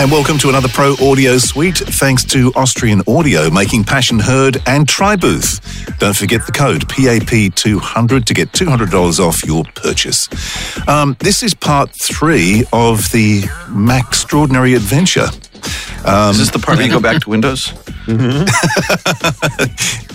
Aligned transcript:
And 0.00 0.10
welcome 0.10 0.38
to 0.38 0.48
another 0.48 0.68
Pro 0.68 0.94
Audio 1.02 1.36
Suite. 1.36 1.76
Thanks 1.76 2.24
to 2.24 2.50
Austrian 2.56 3.02
Audio, 3.06 3.50
making 3.50 3.84
passion 3.84 4.18
heard, 4.18 4.56
and 4.66 4.86
TriBooth. 4.86 5.98
Don't 5.98 6.16
forget 6.16 6.46
the 6.46 6.52
code 6.52 6.88
PAP200 6.88 8.24
to 8.24 8.32
get 8.32 8.50
$200 8.52 9.20
off 9.20 9.44
your 9.44 9.62
purchase. 9.74 10.26
Um, 10.88 11.18
this 11.18 11.42
is 11.42 11.52
part 11.52 11.90
three 11.90 12.64
of 12.72 13.12
the 13.12 13.44
Mac 13.68 14.06
Extraordinary 14.06 14.72
Adventure. 14.72 15.28
Is 16.30 16.38
this 16.38 16.50
the 16.50 16.58
part 16.58 16.78
where 16.78 16.86
you 16.86 16.92
go 16.92 17.00
back 17.00 17.22
to 17.22 17.30
Windows? 17.30 17.72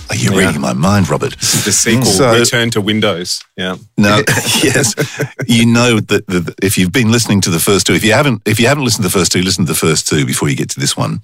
Are 0.09 0.16
you 0.16 0.38
reading 0.38 0.62
my 0.62 0.73
mind, 0.73 1.09
Robert? 1.09 1.31
The 1.40 1.72
sequel, 1.72 2.05
So- 2.05 2.38
Return 2.40 2.70
to 2.72 2.81
Windows. 2.81 3.41
Yeah. 3.58 3.77
No, 3.98 4.17
yes, 4.63 4.94
you 5.48 5.66
know 5.66 6.00
that, 6.00 6.27
that 6.27 6.53
if 6.62 6.77
you've 6.77 6.91
been 6.91 7.12
listening 7.12 7.41
to 7.41 7.50
the 7.50 7.59
first 7.59 7.88
two, 7.88 7.94
if 7.94 8.03
you 8.03 8.14
haven't, 8.14 8.42
if 8.45 8.59
you 8.59 8.67
haven't 8.67 8.84
listened 8.84 9.03
to 9.03 9.09
the 9.09 9.17
first 9.17 9.31
two, 9.31 9.42
listen 9.42 9.66
to 9.66 9.72
the 9.72 9.78
first 9.78 10.08
two 10.08 10.25
before 10.25 10.47
you 10.50 10.56
get 10.56 10.69
to 10.72 10.80
this 10.80 10.95
one, 10.95 11.22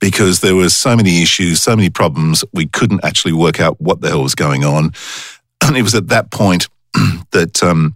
because 0.00 0.40
there 0.40 0.56
were 0.56 0.68
so 0.68 0.96
many 0.96 1.22
issues, 1.22 1.60
so 1.60 1.76
many 1.76 1.90
problems, 1.90 2.44
we 2.52 2.66
couldn't 2.66 3.04
actually 3.04 3.32
work 3.32 3.60
out 3.60 3.80
what 3.80 4.00
the 4.00 4.08
hell 4.08 4.22
was 4.22 4.34
going 4.34 4.64
on, 4.64 4.92
and 5.62 5.76
it 5.76 5.82
was 5.82 5.94
at 5.94 6.08
that 6.08 6.30
point 6.30 6.68
that 7.30 7.62
um, 7.62 7.94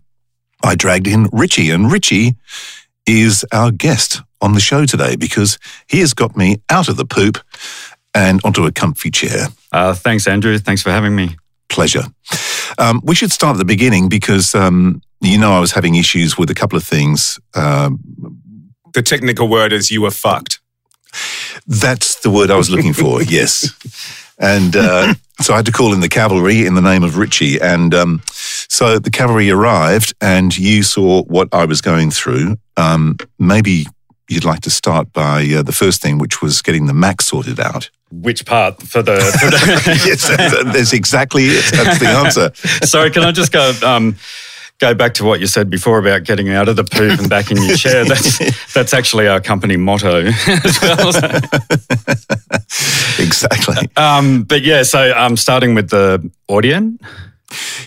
I 0.62 0.75
dragged 0.77 1.06
in 1.08 1.29
Richie, 1.33 1.70
and 1.70 1.91
Richie 1.91 2.36
is 3.06 3.45
our 3.53 3.73
guest 3.73 4.23
on 4.43 4.53
the 4.53 4.61
show 4.61 4.85
today 4.87 5.17
because 5.17 5.59
he 5.89 6.01
has 6.01 6.12
got 6.15 6.37
me 6.37 6.57
out 6.69 6.89
of 6.89 6.97
the 6.97 7.07
poop 7.07 7.39
and 8.15 8.41
onto 8.45 8.67
a 8.67 8.73
comfy 8.73 9.11
chair 9.11 9.47
Uh, 9.73 9.95
thanks, 9.95 10.27
Andrew. 10.27 10.59
Thanks 10.59 10.83
for 10.83 10.91
having 10.91 11.15
me. 11.17 11.37
pleasure. 11.69 12.05
Um, 12.79 13.01
we 13.05 13.15
should 13.15 13.33
start 13.33 13.55
at 13.57 13.59
the 13.59 13.65
beginning 13.77 14.09
because 14.11 14.55
um, 14.55 15.01
you 15.20 15.39
know 15.39 15.53
I 15.57 15.61
was 15.61 15.73
having 15.73 15.95
issues 15.95 16.37
with 16.37 16.51
a 16.51 16.55
couple 16.55 16.77
of 16.77 16.85
things. 16.85 17.39
Um, 17.55 17.98
The 18.95 19.03
technical 19.03 19.48
word 19.48 19.73
is 19.73 19.91
you 19.91 20.03
were 20.03 20.11
fucked. 20.11 20.61
that's 21.67 22.20
the 22.20 22.31
word 22.31 22.51
I 22.51 22.57
was 22.57 22.69
looking 22.70 22.93
for. 22.95 23.23
yes, 23.39 23.73
and 24.39 24.77
uh, 24.77 25.15
so 25.41 25.53
I 25.53 25.57
had 25.57 25.67
to 25.67 25.73
call 25.73 25.93
in 25.95 26.01
the 26.01 26.09
cavalry 26.09 26.67
in 26.67 26.75
the 26.75 26.81
name 26.83 27.03
of 27.05 27.17
Richie, 27.17 27.59
and 27.61 27.95
um, 27.95 28.20
so 28.69 28.98
the 28.98 29.11
cavalry 29.11 29.51
arrived, 29.51 30.15
and 30.20 30.57
you 30.57 30.83
saw 30.83 31.23
what 31.25 31.48
I 31.53 31.65
was 31.67 31.81
going 31.81 32.11
through. 32.11 32.57
Um, 32.77 33.17
maybe 33.39 33.87
you'd 34.28 34.45
like 34.45 34.61
to 34.61 34.70
start 34.70 35.12
by 35.12 35.47
uh, 35.55 35.62
the 35.62 35.73
first 35.73 36.03
thing, 36.03 36.19
which 36.19 36.42
was 36.42 36.62
getting 36.62 36.87
the 36.87 36.95
Mac 36.95 37.23
sorted 37.23 37.61
out. 37.61 37.91
Which 38.11 38.45
part 38.45 38.83
for 38.83 39.03
the? 39.03 39.17
For 39.17 39.51
the 39.51 40.03
yes, 40.06 40.29
that's, 40.29 40.64
that's 40.73 40.92
exactly 40.92 41.45
it. 41.45 41.64
That's 41.73 41.98
the 41.98 42.09
answer. 42.09 42.53
sorry, 42.87 43.11
can 43.11 43.25
I 43.25 43.33
just 43.33 43.53
go? 43.53 43.73
Um, 43.84 44.17
Go 44.83 44.95
back 44.95 45.14
to 45.14 45.25
what 45.25 45.39
you 45.39 45.47
said 45.47 45.70
before 45.70 46.01
about 46.01 46.25
getting 46.25 46.48
out 46.48 46.69
of 46.69 46.75
the 46.75 46.83
poop 46.83 47.20
and 47.20 47.31
back 47.31 47.53
in 47.53 47.62
your 47.62 47.77
chair. 47.77 48.05
That's 48.09 48.73
that's 48.75 48.92
actually 48.92 49.29
our 49.29 49.41
company 49.41 49.77
motto 49.77 50.25
as 50.25 50.81
well. 50.83 51.11
exactly. 53.20 53.89
Um, 53.96 54.42
but 54.42 54.63
yeah, 54.63 54.83
so 54.83 55.17
um, 55.17 55.36
starting 55.36 55.77
with 55.77 55.91
the 55.91 56.29
Audient. 56.51 57.01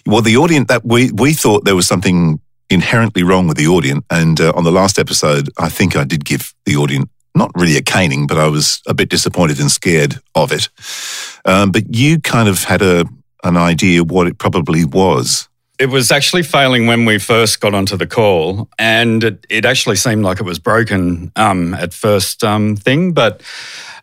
Well, 0.06 0.22
the 0.22 0.36
Audient 0.36 0.68
that 0.68 0.86
we 0.86 1.12
we 1.12 1.34
thought 1.34 1.66
there 1.66 1.76
was 1.76 1.86
something 1.86 2.40
inherently 2.70 3.24
wrong 3.24 3.48
with 3.48 3.58
the 3.58 3.66
Audient, 3.66 4.04
and 4.10 4.40
uh, 4.40 4.54
on 4.56 4.64
the 4.64 4.72
last 4.72 5.00
episode, 5.00 5.50
I 5.58 5.70
think 5.70 5.96
I 5.96 6.04
did 6.04 6.26
give 6.26 6.54
the 6.66 6.74
Audient 6.74 7.10
not 7.36 7.52
really 7.56 7.78
a 7.78 7.82
caning, 7.82 8.28
but 8.28 8.38
I 8.38 8.48
was 8.48 8.82
a 8.88 8.94
bit 8.94 9.10
disappointed 9.10 9.60
and 9.60 9.70
scared 9.70 10.20
of 10.34 10.52
it. 10.52 10.70
Um, 11.44 11.72
but 11.72 11.94
you 11.94 12.20
kind 12.20 12.48
of 12.48 12.64
had 12.64 12.82
a 12.82 13.06
an 13.44 13.58
idea 13.58 14.04
what 14.04 14.26
it 14.26 14.40
probably 14.40 14.84
was. 14.84 15.48
It 15.78 15.88
was 15.88 16.10
actually 16.10 16.44
failing 16.44 16.88
when 16.88 17.06
we 17.06 17.20
first 17.20 17.60
got 17.60 17.76
onto 17.76 17.98
the 17.98 18.08
call, 18.08 18.70
and 18.80 19.24
it, 19.24 19.46
it 19.50 19.66
actually 19.66 19.98
seemed 19.98 20.24
like 20.24 20.40
it 20.40 20.44
was 20.44 20.58
broken 20.58 21.32
um, 21.36 21.74
at 21.74 21.94
first 21.94 22.44
um, 22.44 22.76
thing. 22.76 23.12
But 23.12 23.44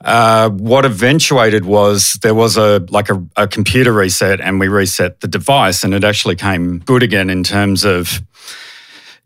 uh, 0.05 0.51
what 0.51 0.85
eventuated 0.85 1.65
was 1.65 2.15
there 2.23 2.35
was 2.35 2.57
a 2.57 2.85
like 2.91 3.09
a, 3.09 3.25
a 3.37 3.47
computer 3.47 3.93
reset, 3.93 4.41
and 4.41 4.61
we 4.61 4.69
reset 4.69 5.21
the 5.21 5.29
device, 5.29 5.85
and 5.85 5.95
it 5.95 6.05
actually 6.05 6.37
came 6.37 6.79
good 6.79 7.03
again 7.03 7.31
in 7.31 7.45
terms 7.45 7.85
of 7.85 8.21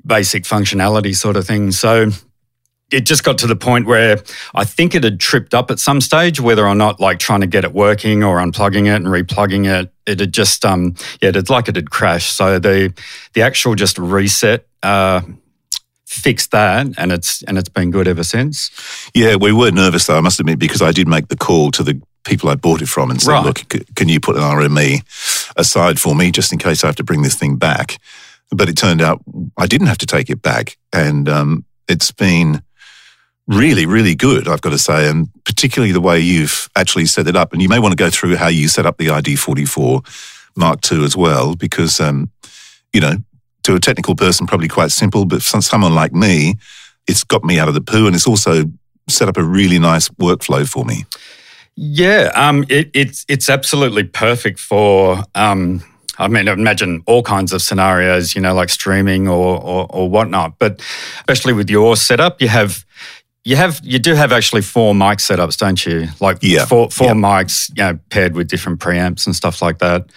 basic 0.04 0.44
functionality, 0.44 1.14
sort 1.14 1.36
of 1.36 1.46
thing. 1.46 1.72
So 1.72 2.10
it 2.92 3.00
just 3.00 3.24
got 3.24 3.38
to 3.38 3.46
the 3.46 3.56
point 3.56 3.86
where 3.86 4.22
I 4.54 4.64
think 4.64 4.94
it 4.94 5.02
had 5.02 5.18
tripped 5.18 5.54
up 5.54 5.70
at 5.70 5.80
some 5.80 6.00
stage, 6.00 6.40
whether 6.40 6.66
or 6.66 6.74
not 6.74 7.00
like 7.00 7.18
trying 7.18 7.40
to 7.40 7.46
get 7.46 7.64
it 7.64 7.72
working 7.72 8.22
or 8.22 8.38
unplugging 8.38 8.86
it 8.86 8.96
and 8.96 9.06
replugging 9.06 9.66
it. 9.66 9.92
It 10.06 10.20
had 10.20 10.32
just, 10.32 10.64
um, 10.64 10.94
yeah, 11.20 11.32
it's 11.34 11.50
like 11.50 11.68
it 11.68 11.74
had 11.74 11.90
crashed. 11.90 12.36
So 12.36 12.58
the 12.60 12.94
the 13.32 13.42
actual 13.42 13.74
just 13.74 13.98
reset 13.98 14.68
uh, 14.82 15.22
fixed 16.06 16.50
that, 16.52 16.86
and 16.96 17.12
it's 17.12 17.42
and 17.42 17.58
it's 17.58 17.68
been 17.68 17.90
good 17.90 18.08
ever 18.08 18.24
since. 18.24 18.70
Yeah, 19.14 19.36
we 19.36 19.52
were 19.52 19.70
nervous 19.70 20.06
though. 20.06 20.16
I 20.16 20.20
must 20.20 20.40
admit 20.40 20.58
because 20.58 20.80
I 20.82 20.92
did 20.92 21.08
make 21.08 21.28
the 21.28 21.36
call 21.36 21.70
to 21.72 21.82
the 21.82 22.00
people 22.24 22.48
I 22.48 22.54
bought 22.56 22.82
it 22.82 22.88
from 22.88 23.10
and 23.10 23.20
said, 23.20 23.32
Right. 23.32 23.44
"Look, 23.44 23.58
c- 23.72 23.84
can 23.94 24.08
you 24.08 24.18
put 24.20 24.36
an 24.36 24.42
RME 24.42 25.02
aside 25.56 26.00
for 26.00 26.14
me 26.14 26.30
just 26.30 26.52
in 26.52 26.58
case 26.58 26.82
I 26.82 26.88
have 26.88 26.96
to 26.96 27.04
bring 27.04 27.22
this 27.22 27.34
thing 27.34 27.56
back?" 27.56 27.98
But 28.50 28.68
it 28.68 28.76
turned 28.76 29.02
out 29.02 29.22
I 29.56 29.66
didn't 29.66 29.88
have 29.88 29.98
to 29.98 30.06
take 30.06 30.30
it 30.30 30.40
back, 30.42 30.76
and 30.92 31.28
um, 31.28 31.64
it's 31.88 32.12
been 32.12 32.62
really, 33.48 33.86
really 33.86 34.14
good. 34.14 34.48
I've 34.48 34.60
got 34.60 34.70
to 34.70 34.78
say, 34.78 35.08
and 35.08 35.28
particularly 35.44 35.92
the 35.92 36.00
way 36.00 36.18
you've 36.18 36.68
actually 36.74 37.06
set 37.06 37.28
it 37.28 37.36
up. 37.36 37.52
And 37.52 37.62
you 37.62 37.68
may 37.68 37.78
want 37.78 37.92
to 37.92 37.96
go 37.96 38.10
through 38.10 38.36
how 38.36 38.48
you 38.48 38.66
set 38.68 38.86
up 38.86 38.96
the 38.98 39.06
ID44 39.06 40.04
Mark 40.56 40.80
II 40.90 41.04
as 41.04 41.16
well, 41.16 41.54
because 41.54 42.00
um, 42.00 42.30
you 42.92 43.00
know, 43.00 43.16
to 43.66 43.74
a 43.74 43.80
technical 43.80 44.14
person, 44.14 44.46
probably 44.46 44.68
quite 44.68 44.90
simple, 44.90 45.24
but 45.24 45.42
for 45.42 45.60
someone 45.60 45.94
like 45.94 46.12
me, 46.12 46.56
it's 47.06 47.24
got 47.24 47.44
me 47.44 47.58
out 47.58 47.68
of 47.68 47.74
the 47.74 47.80
poo, 47.80 48.06
and 48.06 48.14
it's 48.14 48.26
also 48.26 48.64
set 49.08 49.28
up 49.28 49.36
a 49.36 49.42
really 49.42 49.78
nice 49.78 50.08
workflow 50.08 50.68
for 50.68 50.84
me. 50.84 51.04
Yeah, 51.74 52.30
um, 52.34 52.64
it, 52.68 52.90
it's 52.94 53.26
it's 53.28 53.50
absolutely 53.50 54.04
perfect 54.04 54.58
for. 54.58 55.24
Um, 55.34 55.82
I 56.18 56.28
mean, 56.28 56.48
imagine 56.48 57.02
all 57.04 57.22
kinds 57.22 57.52
of 57.52 57.60
scenarios, 57.60 58.34
you 58.34 58.40
know, 58.40 58.54
like 58.54 58.70
streaming 58.70 59.28
or, 59.28 59.60
or 59.60 59.86
or 59.90 60.08
whatnot. 60.08 60.58
But 60.58 60.80
especially 61.18 61.52
with 61.52 61.68
your 61.68 61.96
setup, 61.96 62.40
you 62.40 62.48
have 62.48 62.85
you 63.46 63.54
have 63.54 63.80
you 63.84 64.00
do 64.00 64.14
have 64.14 64.32
actually 64.32 64.62
four 64.62 64.92
mic 64.92 65.18
setups, 65.18 65.56
don't 65.56 65.86
you? 65.86 66.08
Like 66.18 66.38
Yeah, 66.40 66.64
four 66.64 66.90
four 66.90 67.06
yeah. 67.06 67.12
mics, 67.12 67.68
you 67.68 67.84
know, 67.84 67.96
paired 68.10 68.34
with 68.34 68.48
different 68.48 68.80
preamps 68.80 69.24
and 69.24 69.36
stuff 69.36 69.62
like 69.62 69.78
that. 69.78 70.10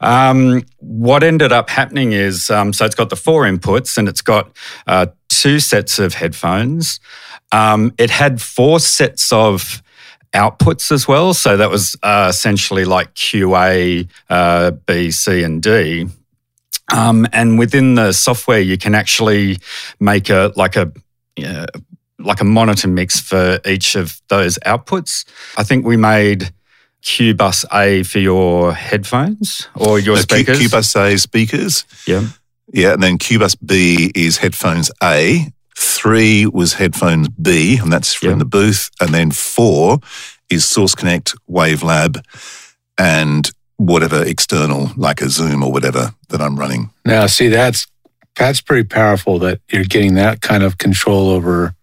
Um, 0.00 0.62
what 0.78 1.24
ended 1.24 1.50
up 1.50 1.70
happening 1.70 2.12
is, 2.12 2.50
um, 2.50 2.72
so 2.72 2.84
it's 2.84 2.94
got 2.94 3.10
the 3.10 3.16
four 3.16 3.42
inputs 3.42 3.98
and 3.98 4.08
it's 4.08 4.20
got 4.20 4.52
uh, 4.86 5.06
two 5.28 5.58
sets 5.58 5.98
of 5.98 6.14
headphones. 6.14 7.00
Um, 7.50 7.94
it 7.98 8.10
had 8.10 8.40
four 8.40 8.78
sets 8.78 9.32
of 9.32 9.82
outputs 10.32 10.92
as 10.92 11.08
well. 11.08 11.34
So 11.34 11.56
that 11.56 11.70
was 11.70 11.96
uh, 12.04 12.28
essentially 12.30 12.84
like 12.84 13.12
QA, 13.14 14.08
uh, 14.30 14.70
B, 14.86 15.10
C, 15.10 15.42
and 15.42 15.60
D. 15.60 16.06
Um, 16.94 17.26
and 17.32 17.58
within 17.58 17.96
the 17.96 18.12
software, 18.12 18.60
you 18.60 18.78
can 18.78 18.94
actually 18.94 19.58
make 19.98 20.30
a 20.30 20.52
like 20.54 20.76
a 20.76 20.92
uh, 21.44 21.66
like 22.18 22.40
a 22.40 22.44
monitor 22.44 22.88
mix 22.88 23.20
for 23.20 23.60
each 23.66 23.94
of 23.94 24.20
those 24.28 24.58
outputs. 24.66 25.24
I 25.56 25.62
think 25.64 25.86
we 25.86 25.96
made 25.96 26.50
Q 27.02 27.34
bus 27.34 27.64
A 27.72 28.02
for 28.02 28.18
your 28.18 28.72
headphones 28.74 29.68
or 29.74 29.98
your 29.98 30.16
Q- 30.16 30.22
speakers. 30.22 30.58
Qbus 30.58 30.96
A 30.96 31.18
speakers, 31.18 31.84
yeah. 32.06 32.26
yeah, 32.72 32.92
and 32.94 33.02
then 33.02 33.18
Qbus 33.18 33.56
B 33.64 34.10
is 34.14 34.38
headphones 34.38 34.90
A. 35.02 35.46
Three 35.76 36.44
was 36.46 36.74
headphones 36.74 37.28
B, 37.28 37.78
and 37.78 37.92
that's 37.92 38.12
from 38.14 38.30
Yeah. 38.30 38.36
the 38.38 38.44
booth, 38.44 38.90
and 39.00 39.14
then 39.14 39.30
four 39.30 39.98
is 40.50 40.64
Source 40.64 40.94
Connect, 40.96 41.34
Wavelab, 41.48 42.20
and 42.98 43.50
whatever 43.76 44.24
external, 44.24 44.90
like 44.96 45.20
a 45.20 45.28
Zoom 45.28 45.62
or 45.62 45.70
whatever 45.70 46.14
that 46.30 46.40
I'm 46.40 46.58
running. 46.58 46.90
Now, 47.04 47.26
see, 47.26 47.46
that's 47.48 47.86
that's 48.34 48.60
pretty 48.60 48.84
powerful 48.88 49.38
that 49.40 49.60
you're 49.70 49.84
getting 49.84 50.14
that 50.14 50.40
kind 50.40 50.62
of 50.64 50.78
control 50.78 51.28
over 51.30 51.74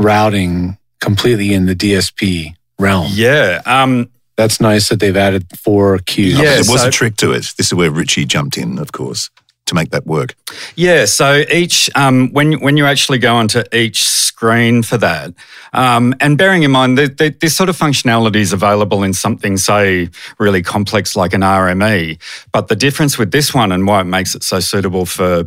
routing 0.00 0.78
completely 1.00 1.52
in 1.54 1.66
the 1.66 1.74
DSP 1.74 2.54
realm. 2.78 3.08
Yeah. 3.12 3.62
Um, 3.66 4.10
That's 4.36 4.60
nice 4.60 4.88
that 4.88 5.00
they've 5.00 5.16
added 5.16 5.46
four 5.58 5.98
queues. 5.98 6.38
Yeah, 6.38 6.54
there 6.60 6.72
was 6.72 6.82
so- 6.82 6.88
a 6.88 6.90
trick 6.90 7.16
to 7.16 7.32
it. 7.32 7.52
This 7.58 7.66
is 7.68 7.74
where 7.74 7.90
Richie 7.90 8.24
jumped 8.24 8.56
in, 8.56 8.78
of 8.78 8.92
course, 8.92 9.28
to 9.66 9.74
make 9.74 9.90
that 9.90 10.06
work? 10.06 10.34
Yeah, 10.76 11.04
so 11.04 11.44
each 11.52 11.90
um, 11.94 12.32
when 12.32 12.60
when 12.60 12.76
you 12.76 12.86
actually 12.86 13.18
go 13.18 13.34
onto 13.36 13.62
each 13.72 14.02
screen 14.02 14.82
for 14.82 14.96
that, 14.98 15.34
um, 15.74 16.14
and 16.20 16.38
bearing 16.38 16.62
in 16.62 16.70
mind 16.70 16.96
that, 16.98 17.18
that 17.18 17.40
this 17.40 17.54
sort 17.54 17.68
of 17.68 17.76
functionality 17.76 18.36
is 18.40 18.52
available 18.52 19.02
in 19.04 19.12
something, 19.12 19.58
say, 19.58 20.08
really 20.38 20.62
complex 20.62 21.14
like 21.16 21.34
an 21.34 21.42
RME, 21.42 22.18
but 22.52 22.68
the 22.68 22.76
difference 22.76 23.18
with 23.18 23.30
this 23.30 23.52
one 23.54 23.70
and 23.72 23.86
why 23.86 24.00
it 24.00 24.04
makes 24.04 24.34
it 24.34 24.42
so 24.42 24.58
suitable 24.60 25.04
for 25.06 25.44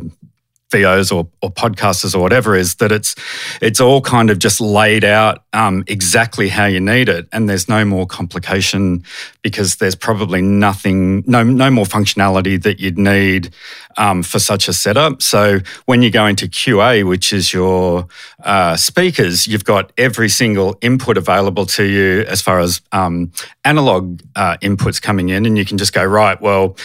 VOs 0.70 1.12
or, 1.12 1.28
or 1.40 1.50
podcasters 1.50 2.14
or 2.14 2.20
whatever 2.20 2.56
is 2.56 2.76
that 2.76 2.90
it's 2.90 3.14
it's 3.60 3.80
all 3.80 4.00
kind 4.00 4.30
of 4.30 4.38
just 4.38 4.60
laid 4.60 5.04
out 5.04 5.44
um, 5.52 5.84
exactly 5.86 6.48
how 6.48 6.66
you 6.66 6.80
need 6.80 7.08
it, 7.08 7.28
and 7.32 7.48
there's 7.48 7.68
no 7.68 7.84
more 7.84 8.06
complication 8.06 9.04
because 9.42 9.76
there's 9.76 9.94
probably 9.94 10.42
nothing, 10.42 11.22
no 11.26 11.44
no 11.44 11.70
more 11.70 11.84
functionality 11.84 12.60
that 12.62 12.80
you'd 12.80 12.98
need 12.98 13.54
um, 13.96 14.22
for 14.22 14.38
such 14.38 14.66
a 14.66 14.72
setup. 14.72 15.22
So 15.22 15.60
when 15.86 16.02
you 16.02 16.10
go 16.10 16.26
into 16.26 16.46
QA, 16.46 17.06
which 17.06 17.32
is 17.32 17.52
your 17.52 18.08
uh, 18.42 18.76
speakers, 18.76 19.46
you've 19.46 19.64
got 19.64 19.92
every 19.96 20.28
single 20.28 20.76
input 20.80 21.16
available 21.16 21.66
to 21.66 21.84
you 21.84 22.22
as 22.22 22.42
far 22.42 22.58
as 22.58 22.80
um, 22.90 23.30
analog 23.64 24.20
uh, 24.34 24.56
inputs 24.60 25.00
coming 25.00 25.28
in, 25.28 25.46
and 25.46 25.56
you 25.56 25.64
can 25.64 25.78
just 25.78 25.92
go 25.92 26.04
right. 26.04 26.40
Well, 26.40 26.76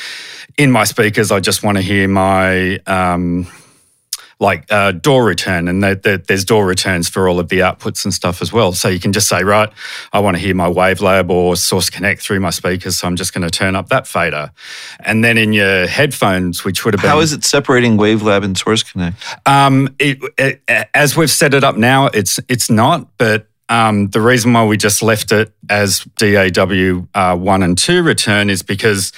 in 0.58 0.72
my 0.72 0.84
speakers, 0.84 1.32
I 1.32 1.40
just 1.40 1.64
want 1.64 1.78
to 1.78 1.82
hear 1.82 2.08
my 2.08 2.78
um, 2.86 3.48
like 4.42 4.66
uh, 4.72 4.94
door 4.94 5.26
return, 5.26 5.68
and 5.68 5.84
there- 5.84 5.96
there- 5.96 6.18
there's 6.18 6.46
door 6.46 6.66
returns 6.66 7.10
for 7.10 7.28
all 7.28 7.40
of 7.42 7.50
the 7.50 7.60
outputs 7.60 8.06
and 8.06 8.14
stuff 8.14 8.42
as 8.42 8.54
well. 8.54 8.72
So 8.72 8.88
you 8.88 9.00
can 9.00 9.12
just 9.12 9.28
say, 9.28 9.44
right, 9.44 9.70
I 10.14 10.20
want 10.20 10.38
to 10.38 10.42
hear 10.42 10.56
my 10.56 10.70
Wavelab 10.70 11.30
or 11.30 11.58
Source 11.58 11.90
Connect 11.90 12.22
through 12.22 12.40
my 12.40 12.50
speakers, 12.50 12.98
so 12.98 13.08
I'm 13.08 13.18
just 13.18 13.34
going 13.34 13.42
to 13.44 13.50
turn 13.50 13.76
up 13.76 13.90
that 13.90 14.08
fader. 14.08 14.52
And 15.02 15.26
then 15.26 15.38
in 15.38 15.52
your 15.52 15.88
headphones, 15.88 16.64
which 16.64 16.86
would 16.86 16.94
have 16.94 17.02
been 17.02 17.10
How 17.12 17.20
is 17.20 17.34
it 17.34 17.44
separating 17.44 17.98
Wavelab 17.98 18.46
and 18.46 18.58
Source 18.58 18.82
Connect? 18.84 19.18
um, 19.46 19.90
it, 20.00 20.20
it, 20.38 20.62
as 20.94 21.18
we've 21.18 21.30
set 21.30 21.54
it 21.54 21.64
up 21.66 21.76
now, 21.76 22.08
it's 22.08 22.40
it's 22.48 22.70
not, 22.70 23.08
but. 23.18 23.46
Um, 23.72 24.08
the 24.08 24.20
reason 24.20 24.52
why 24.52 24.66
we 24.66 24.78
just 24.78 25.04
left 25.04 25.32
it 25.32 25.54
as 25.70 26.00
DAW 26.18 27.06
uh, 27.14 27.36
one 27.36 27.62
and 27.62 27.78
two 27.78 28.02
return 28.02 28.50
is 28.50 28.64
because 28.64 29.12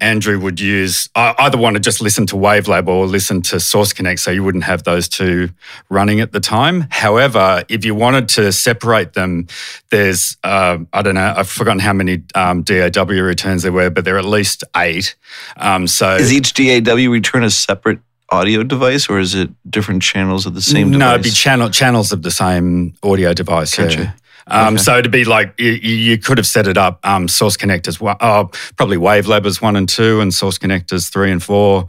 Andrew 0.00 0.38
would 0.40 0.60
use 0.60 1.08
I 1.14 1.34
either 1.38 1.58
want 1.58 1.74
to 1.74 1.80
just 1.80 2.00
listen 2.00 2.26
to 2.26 2.36
Wavelab 2.36 2.88
or 2.88 3.06
listen 3.06 3.42
to 3.42 3.60
Source 3.60 3.92
Connect, 3.92 4.20
so 4.20 4.30
you 4.30 4.42
wouldn't 4.44 4.64
have 4.64 4.84
those 4.84 5.08
two 5.08 5.50
running 5.88 6.20
at 6.20 6.32
the 6.32 6.40
time. 6.40 6.86
However, 6.90 7.64
if 7.68 7.84
you 7.84 7.94
wanted 7.94 8.28
to 8.30 8.52
separate 8.52 9.12
them, 9.12 9.46
there's 9.90 10.36
uh, 10.44 10.78
I 10.92 11.02
don't 11.02 11.14
know 11.14 11.34
I've 11.36 11.48
forgotten 11.48 11.80
how 11.80 11.92
many 11.92 12.22
um, 12.34 12.62
DAW 12.62 13.04
returns 13.04 13.62
there 13.62 13.72
were, 13.72 13.90
but 13.90 14.04
there 14.04 14.16
are 14.16 14.18
at 14.18 14.24
least 14.24 14.64
eight. 14.76 15.16
Um, 15.56 15.86
so 15.86 16.16
Is 16.16 16.32
each 16.32 16.54
DAW 16.54 17.10
return 17.10 17.44
a 17.44 17.50
separate 17.50 18.00
audio 18.32 18.62
device 18.62 19.08
or 19.08 19.18
is 19.18 19.34
it 19.34 19.50
different 19.68 20.02
channels 20.02 20.46
of 20.46 20.54
the 20.54 20.62
same 20.62 20.90
no, 20.90 20.98
device? 20.98 21.14
it'd 21.14 21.24
be 21.24 21.30
channel 21.30 21.70
channels 21.70 22.12
of 22.12 22.22
the 22.22 22.30
same 22.30 22.94
audio 23.02 23.34
device. 23.34 23.76
Yeah. 23.78 24.12
Gotcha. 24.50 24.66
Um, 24.66 24.74
Okay. 24.74 24.82
So 24.82 25.02
to 25.02 25.08
be 25.08 25.24
like 25.24 25.54
you, 25.58 25.70
you 25.72 26.18
could 26.18 26.38
have 26.38 26.46
set 26.46 26.66
it 26.66 26.76
up 26.76 27.00
um, 27.04 27.28
Source 27.28 27.56
Connect 27.56 27.88
as 27.88 28.00
one, 28.00 28.16
oh, 28.20 28.50
probably 28.76 28.96
Wavelab 28.96 29.46
as 29.46 29.62
one 29.62 29.76
and 29.76 29.88
two, 29.88 30.20
and 30.20 30.32
Source 30.34 30.58
Connect 30.58 30.92
as 30.92 31.08
three 31.08 31.30
and 31.30 31.42
four. 31.42 31.86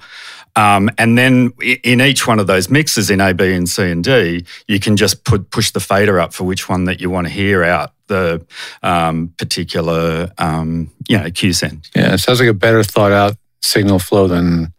Um, 0.55 0.89
and 0.97 1.17
then 1.17 1.53
in 1.61 2.01
each 2.01 2.27
one 2.27 2.37
of 2.39 2.47
those 2.47 2.69
mixes 2.69 3.09
in 3.09 3.21
A, 3.21 3.33
B, 3.33 3.53
and 3.53 3.69
C 3.69 3.83
and 3.83 4.03
D, 4.03 4.45
you 4.67 4.79
can 4.79 4.97
just 4.97 5.23
put 5.23 5.49
push 5.49 5.71
the 5.71 5.79
fader 5.79 6.19
up 6.19 6.33
for 6.33 6.43
which 6.43 6.67
one 6.67 6.85
that 6.85 6.99
you 6.99 7.09
want 7.09 7.27
to 7.27 7.33
hear 7.33 7.63
out 7.63 7.93
the 8.07 8.45
um, 8.83 9.33
particular 9.37 10.29
um, 10.37 10.91
you 11.07 11.17
know 11.17 11.29
Q 11.31 11.53
send. 11.53 11.89
Yeah, 11.95 12.13
it 12.13 12.17
sounds 12.17 12.39
like 12.41 12.49
a 12.49 12.53
better 12.53 12.83
thought 12.83 13.13
out 13.13 13.37
signal 13.61 13.99
flow 13.99 14.27
than 14.27 14.73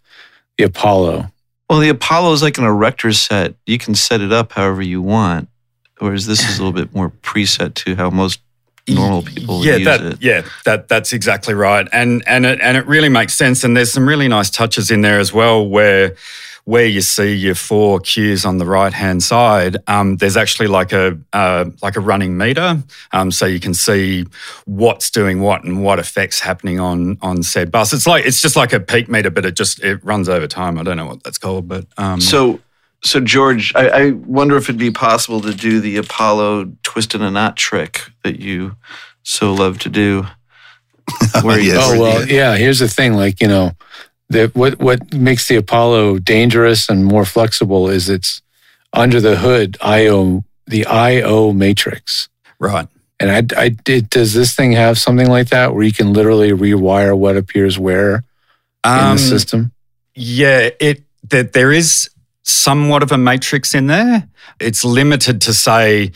the 0.58 0.64
Apollo. 0.64 1.28
Well, 1.70 1.80
the 1.80 1.88
Apollo 1.88 2.34
is 2.34 2.42
like 2.42 2.58
an 2.58 2.64
erector 2.64 3.12
set. 3.14 3.54
You 3.64 3.78
can 3.78 3.94
set 3.94 4.20
it 4.20 4.30
up 4.30 4.52
however 4.52 4.82
you 4.82 5.00
want, 5.00 5.48
whereas 6.02 6.26
this 6.26 6.42
is 6.48 6.58
a 6.58 6.64
little 6.64 6.78
bit 6.78 6.94
more 6.94 7.10
preset 7.22 7.74
to 7.74 7.94
how 7.96 8.10
most 8.10 8.40
normal 8.88 9.22
people 9.22 9.64
yeah, 9.64 9.76
use 9.76 9.84
that, 9.84 10.00
it. 10.00 10.18
Yeah, 10.22 10.42
that 10.64 10.88
that's 10.88 11.12
exactly 11.12 11.54
right, 11.54 11.88
and 11.92 12.22
and 12.26 12.44
it 12.44 12.60
and 12.60 12.76
it 12.76 12.86
really 12.86 13.08
makes 13.08 13.34
sense. 13.34 13.64
And 13.64 13.76
there's 13.76 13.92
some 13.92 14.08
really 14.08 14.28
nice 14.28 14.50
touches 14.50 14.90
in 14.90 15.02
there 15.02 15.20
as 15.20 15.32
well, 15.32 15.66
where 15.66 16.16
where 16.64 16.86
you 16.86 17.00
see 17.00 17.34
your 17.34 17.56
four 17.56 17.98
cues 17.98 18.44
on 18.44 18.58
the 18.58 18.64
right 18.64 18.92
hand 18.92 19.20
side, 19.22 19.78
um, 19.88 20.16
there's 20.18 20.36
actually 20.36 20.68
like 20.68 20.92
a 20.92 21.18
uh, 21.32 21.66
like 21.82 21.96
a 21.96 22.00
running 22.00 22.36
meter, 22.36 22.82
um, 23.12 23.30
so 23.30 23.46
you 23.46 23.60
can 23.60 23.74
see 23.74 24.24
what's 24.64 25.10
doing 25.10 25.40
what 25.40 25.64
and 25.64 25.82
what 25.82 25.98
effects 25.98 26.40
happening 26.40 26.78
on 26.80 27.18
on 27.20 27.42
said 27.42 27.70
bus. 27.70 27.92
It's 27.92 28.06
like 28.06 28.24
it's 28.24 28.40
just 28.40 28.56
like 28.56 28.72
a 28.72 28.80
peak 28.80 29.08
meter, 29.08 29.30
but 29.30 29.44
it 29.44 29.54
just 29.54 29.82
it 29.82 30.04
runs 30.04 30.28
over 30.28 30.46
time. 30.46 30.78
I 30.78 30.82
don't 30.82 30.96
know 30.96 31.06
what 31.06 31.22
that's 31.22 31.38
called, 31.38 31.68
but 31.68 31.86
um, 31.98 32.20
So, 32.20 32.60
so 33.04 33.20
George, 33.20 33.72
I, 33.74 33.88
I 33.88 34.10
wonder 34.12 34.56
if 34.56 34.64
it'd 34.64 34.78
be 34.78 34.90
possible 34.90 35.40
to 35.42 35.52
do 35.54 35.80
the 35.80 35.96
Apollo 35.96 36.72
twist 36.82 37.14
in 37.14 37.22
a 37.22 37.30
knot 37.30 37.56
trick 37.56 38.00
that 38.24 38.38
you 38.40 38.76
so 39.22 39.52
love 39.52 39.78
to 39.80 39.88
do. 39.88 40.26
Where 41.42 41.58
you- 41.58 41.72
Yes. 41.72 41.84
Oh 41.90 42.00
well, 42.00 42.28
yeah. 42.28 42.56
Here's 42.56 42.78
the 42.78 42.88
thing, 42.88 43.14
like 43.14 43.40
you 43.40 43.48
know, 43.48 43.72
the, 44.28 44.50
what 44.54 44.78
what 44.78 45.12
makes 45.12 45.48
the 45.48 45.56
Apollo 45.56 46.20
dangerous 46.20 46.88
and 46.88 47.04
more 47.04 47.24
flexible 47.24 47.88
is 47.88 48.08
it's 48.08 48.40
under 48.92 49.20
the 49.20 49.36
hood 49.36 49.76
IO 49.82 50.44
the 50.66 50.86
IO 50.86 51.52
matrix. 51.52 52.28
right. 52.58 52.86
And 53.20 53.30
I, 53.52 53.62
I 53.64 53.68
did. 53.68 54.10
Does 54.10 54.34
this 54.34 54.52
thing 54.54 54.72
have 54.72 54.98
something 54.98 55.28
like 55.28 55.50
that 55.50 55.72
where 55.74 55.84
you 55.84 55.92
can 55.92 56.12
literally 56.12 56.50
rewire 56.50 57.16
what 57.16 57.36
appears 57.36 57.78
where 57.78 58.16
in 58.84 58.90
Um, 58.90 59.16
the 59.16 59.22
system? 59.22 59.70
Yeah, 60.16 60.70
it 60.80 61.02
that 61.30 61.52
there 61.52 61.70
is 61.72 62.10
somewhat 62.42 63.02
of 63.02 63.12
a 63.12 63.18
matrix 63.18 63.74
in 63.74 63.86
there. 63.86 64.28
It's 64.60 64.84
limited 64.84 65.40
to 65.42 65.54
say 65.54 66.12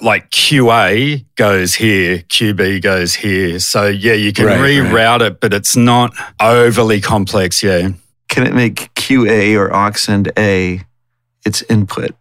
like 0.00 0.30
QA 0.30 1.24
goes 1.34 1.74
here, 1.74 2.18
QB 2.28 2.82
goes 2.82 3.14
here. 3.14 3.58
So 3.58 3.86
yeah, 3.86 4.12
you 4.14 4.32
can 4.32 4.46
Right, 4.46 4.58
right. 4.60 4.92
reroute 4.92 5.22
it, 5.22 5.40
but 5.40 5.52
it's 5.52 5.76
not 5.76 6.12
overly 6.40 7.00
complex. 7.00 7.62
Yeah. 7.62 7.90
can 8.28 8.46
it 8.46 8.54
make 8.54 8.94
QA 8.94 9.56
or 9.56 9.74
aux 9.74 10.30
A 10.38 10.80
its 11.44 11.62
input? 11.62 12.14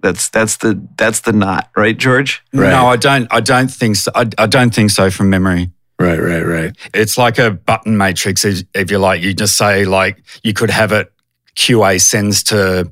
That's 0.00 0.28
that's 0.30 0.56
the 0.56 0.84
that's 0.96 1.20
the 1.20 1.32
knot, 1.32 1.70
right, 1.76 1.96
George? 1.96 2.42
Right. 2.52 2.70
No, 2.70 2.88
I 2.88 2.96
don't. 2.96 3.28
I 3.32 3.38
don't 3.40 3.70
think 3.70 3.94
so. 3.94 4.10
I, 4.16 4.28
I 4.36 4.46
don't 4.46 4.74
think 4.74 4.90
so 4.90 5.10
from 5.12 5.30
memory. 5.30 5.70
Right, 6.00 6.18
right, 6.18 6.42
right. 6.42 6.76
It's 6.92 7.16
like 7.16 7.38
a 7.38 7.52
button 7.52 7.96
matrix, 7.96 8.44
if, 8.44 8.64
if 8.74 8.90
you 8.90 8.98
like. 8.98 9.22
You 9.22 9.32
just 9.32 9.56
say 9.56 9.84
like 9.84 10.20
you 10.42 10.52
could 10.54 10.70
have 10.70 10.90
it 10.90 11.12
QA 11.56 12.00
sends 12.00 12.42
to 12.44 12.90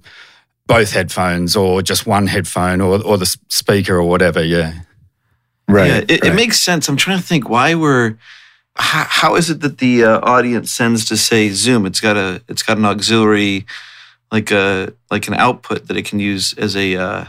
both 0.66 0.92
headphones 0.92 1.56
or 1.56 1.82
just 1.82 2.06
one 2.06 2.26
headphone 2.26 2.80
or 2.80 3.02
or 3.04 3.18
the 3.18 3.36
speaker 3.48 3.96
or 3.96 4.08
whatever. 4.08 4.42
Yeah. 4.42 4.80
Right. 5.68 5.88
yeah, 5.88 6.16
it, 6.16 6.24
it 6.24 6.34
makes 6.34 6.58
sense. 6.58 6.88
I'm 6.88 6.96
trying 6.96 7.18
to 7.18 7.26
think 7.26 7.48
why 7.48 7.74
we're. 7.74 8.16
How, 8.76 9.04
how 9.08 9.34
is 9.34 9.50
it 9.50 9.60
that 9.60 9.78
the 9.78 10.04
uh, 10.04 10.20
Audient 10.20 10.68
sends 10.68 11.04
to 11.06 11.16
say 11.16 11.50
Zoom? 11.50 11.86
It's 11.86 12.00
got 12.00 12.16
a 12.16 12.42
it's 12.48 12.62
got 12.62 12.78
an 12.78 12.84
auxiliary, 12.84 13.66
like 14.32 14.50
a 14.50 14.92
like 15.10 15.28
an 15.28 15.34
output 15.34 15.88
that 15.88 15.96
it 15.96 16.04
can 16.04 16.18
use 16.18 16.52
as 16.54 16.76
a 16.76 16.96
uh, 16.96 17.24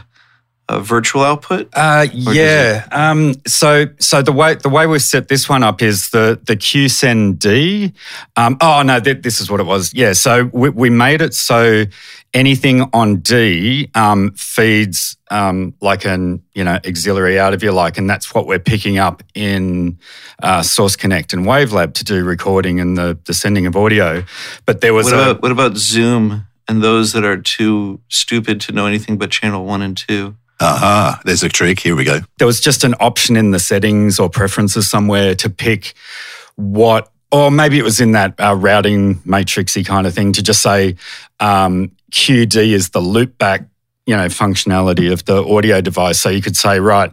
a 0.68 0.80
virtual 0.80 1.22
output. 1.22 1.68
Uh, 1.74 2.06
yeah. 2.12 2.86
Um, 2.92 3.34
so 3.46 3.86
so 3.98 4.22
the 4.22 4.32
way 4.32 4.54
the 4.54 4.68
way 4.68 4.86
we've 4.86 5.02
set 5.02 5.28
this 5.28 5.48
one 5.48 5.62
up 5.62 5.82
is 5.82 6.10
the 6.10 6.40
the 6.44 6.56
QSend 6.56 7.38
D. 7.38 7.92
Um, 8.36 8.56
oh 8.60 8.82
no, 8.82 9.00
th- 9.00 9.22
this 9.22 9.40
is 9.40 9.50
what 9.50 9.60
it 9.60 9.66
was. 9.66 9.92
Yeah. 9.92 10.12
So 10.12 10.50
we, 10.52 10.70
we 10.70 10.90
made 10.90 11.20
it 11.20 11.34
so 11.34 11.84
anything 12.32 12.88
on 12.92 13.16
D 13.16 13.90
um, 13.94 14.32
feeds 14.32 15.16
um, 15.30 15.74
like 15.80 16.04
an 16.04 16.42
you 16.54 16.64
know 16.64 16.78
auxiliary 16.86 17.38
out 17.38 17.54
of 17.54 17.62
you 17.62 17.72
like, 17.72 17.98
and 17.98 18.08
that's 18.08 18.34
what 18.34 18.46
we're 18.46 18.58
picking 18.58 18.98
up 18.98 19.22
in 19.34 19.98
uh, 20.42 20.62
Source 20.62 20.96
Connect 20.96 21.32
and 21.32 21.44
Wavelab 21.44 21.94
to 21.94 22.04
do 22.04 22.24
recording 22.24 22.80
and 22.80 22.96
the 22.96 23.18
the 23.24 23.34
sending 23.34 23.66
of 23.66 23.76
audio. 23.76 24.24
But 24.64 24.80
there 24.80 24.94
was 24.94 25.06
What 25.06 25.14
a, 25.14 25.34
what 25.34 25.52
about 25.52 25.76
Zoom 25.76 26.46
and 26.68 26.82
those 26.82 27.12
that 27.12 27.24
are 27.24 27.36
too 27.36 28.00
stupid 28.08 28.60
to 28.62 28.72
know 28.72 28.86
anything 28.86 29.18
but 29.18 29.30
channel 29.30 29.64
one 29.64 29.82
and 29.82 29.96
two? 29.96 30.36
Aha, 30.62 31.20
there's 31.24 31.42
a 31.42 31.48
trick. 31.48 31.80
Here 31.80 31.96
we 31.96 32.04
go. 32.04 32.20
there 32.38 32.46
was 32.46 32.60
just 32.60 32.84
an 32.84 32.94
option 33.00 33.36
in 33.36 33.50
the 33.50 33.58
settings 33.58 34.18
or 34.20 34.28
preferences 34.30 34.88
somewhere 34.88 35.34
to 35.34 35.50
pick 35.50 35.94
what, 36.56 37.10
or 37.30 37.50
maybe 37.50 37.78
it 37.78 37.82
was 37.82 38.00
in 38.00 38.12
that 38.12 38.34
uh, 38.38 38.54
routing 38.54 39.16
matrixy 39.20 39.84
kind 39.84 40.06
of 40.06 40.14
thing 40.14 40.32
to 40.34 40.42
just 40.42 40.62
say 40.62 40.96
um, 41.40 41.90
QD 42.12 42.56
is 42.72 42.90
the 42.90 43.00
loopback, 43.00 43.66
you 44.06 44.16
know, 44.16 44.26
functionality 44.26 45.12
of 45.12 45.24
the 45.24 45.44
audio 45.44 45.80
device. 45.80 46.20
So 46.20 46.28
you 46.28 46.42
could 46.42 46.56
say, 46.56 46.78
right, 46.78 47.10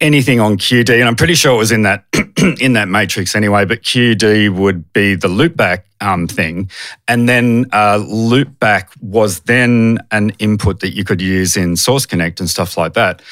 anything 0.00 0.40
on 0.40 0.56
QD, 0.56 0.90
and 0.90 1.08
I'm 1.08 1.16
pretty 1.16 1.34
sure 1.34 1.54
it 1.54 1.58
was 1.58 1.72
in 1.72 1.82
that 1.82 2.04
in 2.60 2.74
that 2.74 2.88
matrix 2.88 3.34
anyway. 3.34 3.64
But 3.64 3.82
QD 3.82 4.54
would 4.56 4.92
be 4.92 5.14
the 5.14 5.28
loopback 5.28 5.82
um, 6.00 6.26
thing. 6.26 6.70
And 7.08 7.28
then 7.28 7.66
uh, 7.72 7.98
loopback 7.98 8.88
was 9.02 9.40
then 9.40 9.98
an 10.10 10.30
input 10.38 10.80
that 10.80 10.94
you 10.94 11.04
could 11.04 11.20
use 11.20 11.56
in 11.56 11.76
Source 11.76 12.06
Connect 12.06 12.40
and 12.40 12.48
stuff 12.48 12.76
like 12.76 12.94
that. 12.94 13.22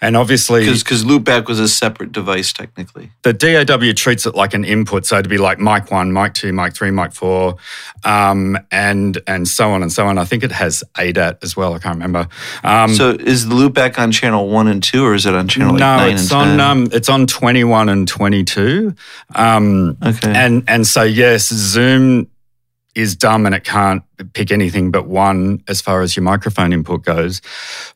And 0.00 0.16
obviously, 0.16 0.64
Because 0.66 1.04
loopback 1.04 1.46
was 1.48 1.58
a 1.60 1.68
separate 1.68 2.12
device 2.12 2.52
technically. 2.52 3.10
the 3.22 3.32
DAW 3.32 3.92
treats 3.94 4.26
it 4.26 4.34
like 4.34 4.54
an 4.54 4.64
input, 4.64 5.06
so 5.06 5.16
it'd 5.18 5.28
be 5.30 5.38
like 5.38 5.58
mic 5.58 5.90
one, 5.90 6.12
mic 6.12 6.34
two, 6.34 6.52
mic 6.52 6.74
three, 6.74 6.90
mic 6.90 7.12
four, 7.12 7.56
um, 8.04 8.58
and 8.70 9.18
and 9.26 9.48
so 9.48 9.70
on 9.70 9.82
and 9.82 9.92
so 9.92 10.06
on. 10.06 10.18
I 10.18 10.24
think 10.24 10.44
it 10.44 10.52
has 10.52 10.84
ADAT 10.96 11.38
as 11.42 11.56
well. 11.56 11.74
I 11.74 11.78
can't 11.78 11.96
remember. 11.96 12.28
Um, 12.62 12.94
so 12.94 13.10
is 13.10 13.48
the 13.48 13.54
loopback 13.54 13.98
on 13.98 14.12
channel 14.12 14.48
one 14.48 14.68
and 14.68 14.82
two, 14.82 15.04
or 15.04 15.14
is 15.14 15.26
it 15.26 15.34
on 15.34 15.48
channel 15.48 15.72
like 15.72 15.80
no, 15.80 15.96
nine 15.96 16.12
it's 16.14 16.30
and 16.30 16.40
on 16.40 16.46
10? 16.58 16.60
um, 16.60 16.88
it's 16.92 17.08
on 17.08 17.26
twenty 17.26 17.64
one 17.64 17.88
and 17.88 18.06
twenty 18.06 18.44
two, 18.44 18.94
um, 19.34 19.96
okay. 20.04 20.32
and 20.34 20.64
and 20.68 20.86
so 20.86 21.02
yes, 21.02 21.48
Zoom 21.48 22.17
is 22.94 23.14
dumb 23.14 23.46
and 23.46 23.54
it 23.54 23.64
can't 23.64 24.02
pick 24.32 24.50
anything 24.50 24.90
but 24.90 25.06
one 25.06 25.62
as 25.68 25.80
far 25.80 26.02
as 26.02 26.16
your 26.16 26.22
microphone 26.22 26.72
input 26.72 27.04
goes. 27.04 27.40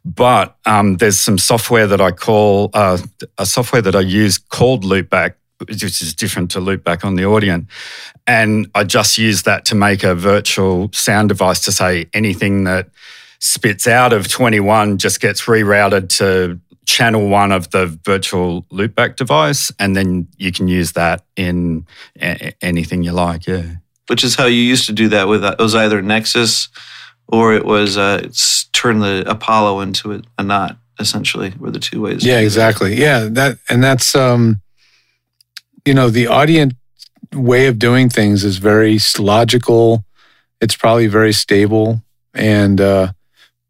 But 0.04 0.56
um, 0.66 0.99
there's 0.99 1.18
some 1.18 1.38
software 1.38 1.87
that 1.87 2.00
I 2.00 2.12
call 2.12 2.70
uh, 2.75 2.99
a 3.38 3.46
software 3.46 3.82
that 3.82 3.96
I 3.96 4.00
use 4.00 4.38
called 4.38 4.84
Loopback, 4.84 5.34
which 5.66 5.82
is 5.82 6.14
different 6.14 6.50
to 6.52 6.61
Loopback 6.61 7.04
on 7.04 7.16
the 7.16 7.22
Audient. 7.22 7.66
And 8.26 8.70
I 8.75 8.84
just 8.84 9.18
use 9.18 9.42
that 9.42 9.64
to 9.66 9.75
make 9.75 10.04
a 10.04 10.14
virtual 10.14 10.90
sound 10.92 11.30
device 11.30 11.64
to 11.64 11.72
say 11.72 12.06
anything 12.14 12.64
that 12.64 12.88
spits 13.40 13.88
out 13.88 14.12
of 14.12 14.28
21 14.28 14.99
just 14.99 15.20
gets 15.20 15.42
rerouted 15.42 16.08
to 16.08 16.61
channel 16.87 17.28
one 17.28 17.50
of 17.50 17.70
the 17.70 17.87
virtual 18.04 18.62
loopback 18.64 19.16
device 19.16 19.72
and 19.78 19.96
then 19.96 20.28
you 20.37 20.52
can 20.52 20.68
use 20.68 20.92
that 20.92 21.25
in 21.34 21.87
a- 22.20 22.52
anything 22.62 23.02
you 23.02 23.12
like 23.12 23.46
yeah 23.46 23.64
which 24.09 24.25
is 24.25 24.35
how 24.35 24.47
you 24.47 24.62
used 24.62 24.87
to 24.87 24.92
do 24.92 25.09
that 25.09 25.28
with 25.28 25.44
uh, 25.44 25.56
it 25.59 25.62
was 25.62 25.75
either 25.75 26.02
Nexus 26.02 26.68
or 27.28 27.54
it 27.54 27.64
was 27.64 27.97
uh, 27.97 28.21
it's 28.23 28.64
turn 28.66 29.00
the 29.00 29.25
Apollo 29.26 29.80
into 29.80 30.12
a, 30.14 30.23
a 30.38 30.42
knot. 30.42 30.76
Essentially, 31.00 31.52
were 31.59 31.71
the 31.71 31.80
two 31.80 32.02
ways. 32.02 32.25
Yeah, 32.25 32.38
exactly. 32.38 32.94
Yeah, 32.94 33.26
that 33.32 33.59
and 33.68 33.82
that's 33.82 34.14
um, 34.14 34.61
you 35.85 35.94
know, 35.94 36.11
the 36.11 36.26
Audient's 36.26 36.76
way 37.32 37.66
of 37.66 37.78
doing 37.78 38.09
things 38.09 38.44
is 38.44 38.59
very 38.59 38.99
logical. 39.18 40.04
It's 40.61 40.76
probably 40.76 41.09
very 41.09 41.32
stable, 41.32 42.02
and 42.35 42.80
uh, 42.80 43.12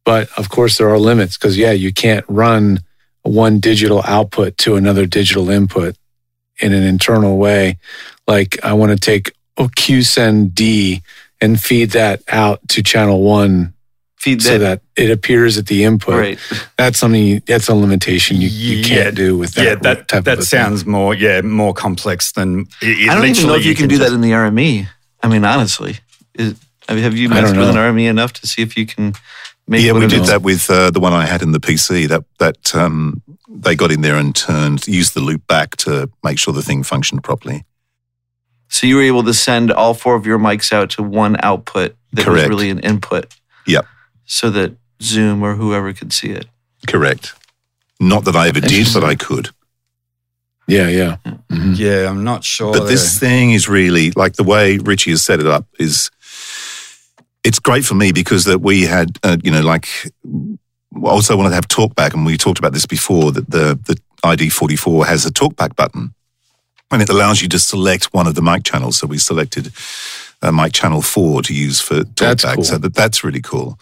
but 0.05 0.29
of 0.37 0.51
course 0.51 0.79
there 0.79 0.91
are 0.91 0.99
limits 0.99 1.39
because 1.39 1.57
yeah, 1.57 1.73
you 1.73 1.93
can't 1.93 2.25
run 2.29 2.81
one 3.23 3.61
digital 3.61 4.03
output 4.05 4.59
to 4.59 4.75
another 4.75 5.07
digital 5.07 5.49
input 5.49 5.97
in 6.59 6.73
an 6.73 6.83
internal 6.83 7.39
way. 7.39 7.79
Like 8.27 8.59
I 8.63 8.75
want 8.75 8.93
to 8.93 8.99
take 8.99 9.33
a 9.57 9.65
QSend 9.65 10.55
D 10.55 11.03
and 11.41 11.61
feed 11.61 11.91
that 11.91 12.23
out 12.29 12.67
to 12.69 12.83
channel 12.83 13.23
one 13.23 13.75
Feed 14.17 14.41
so 14.41 14.57
that 14.57 14.83
it 14.95 15.11
appears 15.11 15.59
at 15.59 15.67
the 15.67 15.83
input 15.83 16.15
right. 16.15 16.39
that's 16.79 16.97
something 16.97 17.43
that's 17.45 17.67
a 17.67 17.75
limitation 17.75 18.41
you, 18.41 18.47
you 18.47 18.77
Yeah. 18.77 18.85
can't 18.87 19.17
do 19.17 19.37
with 19.37 19.55
that 19.55 19.65
yeah 19.65 19.75
that 19.75 20.07
type 20.07 20.23
that 20.23 20.35
of 20.35 20.39
a 20.39 20.43
sounds 20.45 20.87
more 20.87 21.13
yeah 21.13 21.41
more 21.41 21.75
complex 21.75 22.31
than 22.31 22.61
it, 22.81 23.01
it 23.01 23.11
I 23.11 23.17
don't 23.17 23.27
even 23.27 23.49
know 23.49 23.57
if 23.57 23.65
you 23.67 23.75
can 23.75 23.89
do 23.89 23.99
that 23.99 24.13
in 24.13 24.21
the 24.21 24.31
RME. 24.31 24.87
I 25.25 25.29
mean, 25.29 25.45
honestly, 25.45 25.97
is, 26.35 26.55
have 26.89 27.17
you 27.17 27.29
messed 27.29 27.57
with 27.57 27.69
an. 27.69 27.75
RME 27.75 28.09
enough 28.09 28.33
to 28.35 28.47
see 28.47 28.63
if 28.63 28.77
you 28.77 28.87
can 28.87 29.13
make? 29.67 29.85
yeah, 29.85 29.91
we 29.93 30.07
did 30.07 30.21
those? 30.21 30.29
that 30.29 30.43
with 30.43 30.71
uh, 30.71 30.91
the 30.91 31.01
one 31.01 31.13
I 31.13 31.27
had 31.27 31.43
in 31.43 31.51
the 31.51 31.61
PC. 31.61 32.07
That 32.09 32.25
that 32.39 32.75
um, 32.77 33.23
they 33.49 33.75
got 33.75 33.91
in 33.91 34.03
there 34.03 34.17
and 34.17 34.35
turned 34.37 34.87
used 34.87 35.15
the 35.15 35.21
loop 35.21 35.47
back 35.49 35.77
to 35.79 36.09
make 36.23 36.39
sure 36.39 36.55
the 36.55 36.63
thing 36.63 36.83
functioned 36.85 37.25
properly. 37.25 37.65
So 38.73 38.87
you 38.87 38.97
were 38.97 39.03
able 39.03 39.23
to 39.25 39.35
send 39.35 39.71
all 39.71 39.93
four 39.93 40.15
of 40.17 40.25
your 40.25 40.39
mics 40.39 40.73
out 40.73 40.89
to 40.97 41.03
one 41.03 41.37
output 41.43 41.95
that 42.15 42.27
was 42.27 42.49
really 42.49 42.71
an 42.71 42.79
input. 42.81 43.27
Yep. 43.67 43.85
So 44.25 44.49
that 44.51 44.75
Zoom 45.03 45.43
or 45.43 45.55
whoever 45.57 45.93
could 45.93 46.13
see 46.13 46.31
it. 46.31 46.47
Correct. 46.89 47.35
Not 48.01 48.25
that 48.25 48.35
I 48.35 48.49
ever 48.49 48.61
did, 48.61 48.89
but 48.95 49.05
I 49.05 49.15
could. 49.15 49.51
yeah 50.69 50.89
yeah 50.89 51.17
Mhm. 51.51 51.77
yeah 51.77 52.09
i'm 52.09 52.23
not 52.25 52.45
sure 52.45 52.73
But 52.73 52.87
this 52.87 53.19
thing 53.19 53.51
is 53.53 53.69
really 53.69 54.11
like 54.23 54.35
the 54.35 54.45
way 54.55 54.79
Richie 54.79 55.11
has 55.11 55.21
set 55.23 55.39
it 55.41 55.47
up 55.47 55.67
is. 55.79 56.11
It's 57.45 57.59
great 57.59 57.85
for 57.85 57.97
me 57.97 58.13
because 58.13 58.45
that 58.45 58.61
we 58.61 58.83
had, 58.87 59.19
uh, 59.25 59.37
you 59.45 59.51
know, 59.51 59.61
like 59.75 59.89
also 61.03 61.37
wanted 61.37 61.49
to 61.51 61.55
have 61.57 61.67
talkback, 61.69 62.15
and 62.15 62.25
we 62.25 62.37
talked 62.37 62.61
about 62.61 62.73
this 62.73 62.87
before. 62.87 63.33
That 63.33 63.51
the 63.51 63.79
the 63.89 63.97
ID 64.23 64.49
forty 64.51 64.77
four 64.77 65.05
has 65.07 65.27
a 65.27 65.31
talkback 65.33 65.75
button, 65.75 66.15
and 66.93 67.03
it 67.03 67.09
allows 67.09 67.43
you 67.43 67.49
to 67.49 67.59
select 67.59 68.13
one 68.13 68.27
of 68.27 68.35
the 68.35 68.43
mic 68.43 68.65
channels. 68.65 68.99
So 68.99 69.07
we 69.07 69.19
selected 69.19 69.73
uh, 70.43 70.53
mic 70.53 70.73
channel 70.73 71.03
four 71.03 71.43
to 71.43 71.55
use 71.55 71.81
for 71.81 72.01
talkback. 72.03 72.55
cool. 72.57 72.65
So 72.65 72.79
that 72.79 72.95
that's 72.95 73.25
really 73.25 73.41
cool. 73.41 73.79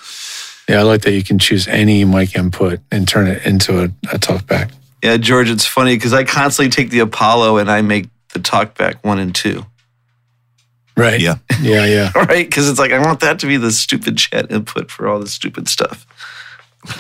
yeah 0.69 0.79
i 0.81 0.83
like 0.83 1.03
that 1.03 1.13
you 1.13 1.23
can 1.25 1.39
choose 1.39 1.67
any 1.69 2.05
mic 2.05 2.37
input 2.37 2.79
and 2.93 3.09
turn 3.09 3.27
it 3.27 3.45
into 3.45 3.81
a, 3.81 3.85
a 4.15 4.19
talkback 4.19 4.71
Yeah, 5.03 5.17
George, 5.17 5.49
it's 5.51 5.65
funny 5.67 5.97
because 5.97 6.13
I 6.13 6.25
constantly 6.25 6.71
take 6.71 6.91
the 6.91 7.01
Apollo 7.01 7.57
and 7.59 7.71
I 7.71 7.81
make 7.83 8.09
the 8.35 8.39
talkback 8.41 8.97
one 9.03 9.19
and 9.19 9.35
two, 9.35 9.65
right 10.97 11.19
Yeah. 11.21 11.37
yeah 11.63 11.87
yeah 11.87 12.13
right? 12.15 12.47
Because 12.47 12.69
it's 12.69 12.79
like 12.79 12.93
I 12.93 12.99
want 12.99 13.21
that 13.21 13.39
to 13.41 13.47
be 13.47 13.57
the 13.57 13.73
stupid 13.73 14.19
chat 14.19 14.53
input 14.53 14.91
for 14.91 15.09
all 15.09 15.19
the 15.19 15.27
stupid 15.29 15.67
stuff. 15.69 16.07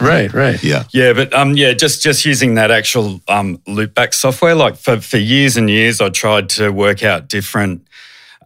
Right 0.01 0.33
right 0.33 0.63
Yeah. 0.63 0.85
Yeah, 0.93 1.13
but 1.13 1.33
um, 1.33 1.57
yeah, 1.57 1.73
just 1.73 2.03
just 2.03 2.25
using 2.25 2.55
that 2.55 2.71
actual 2.71 3.21
um, 3.29 3.59
loopback 3.67 4.15
software. 4.15 4.55
Like 4.55 4.77
for 4.77 5.01
for 5.01 5.17
years 5.17 5.57
and 5.57 5.71
years, 5.71 6.01
I 6.01 6.11
tried 6.11 6.49
to 6.51 6.71
work 6.71 7.03
out 7.03 7.29
different 7.29 7.87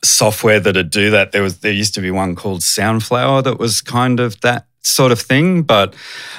software 0.05 0.61
that'd 0.61 0.91
do 0.91 1.11
that. 1.11 1.33
There 1.33 1.43
was 1.43 1.59
there 1.59 1.73
used 1.73 1.95
to 1.95 2.01
be 2.01 2.11
one 2.11 2.35
called 2.37 2.61
Soundflower 2.61 3.43
that 3.45 3.59
was 3.59 3.81
kind 3.81 4.21
of 4.21 4.41
that 4.43 4.67
sort 4.83 5.13
of 5.13 5.21
thing, 5.21 5.63
but 5.63 5.95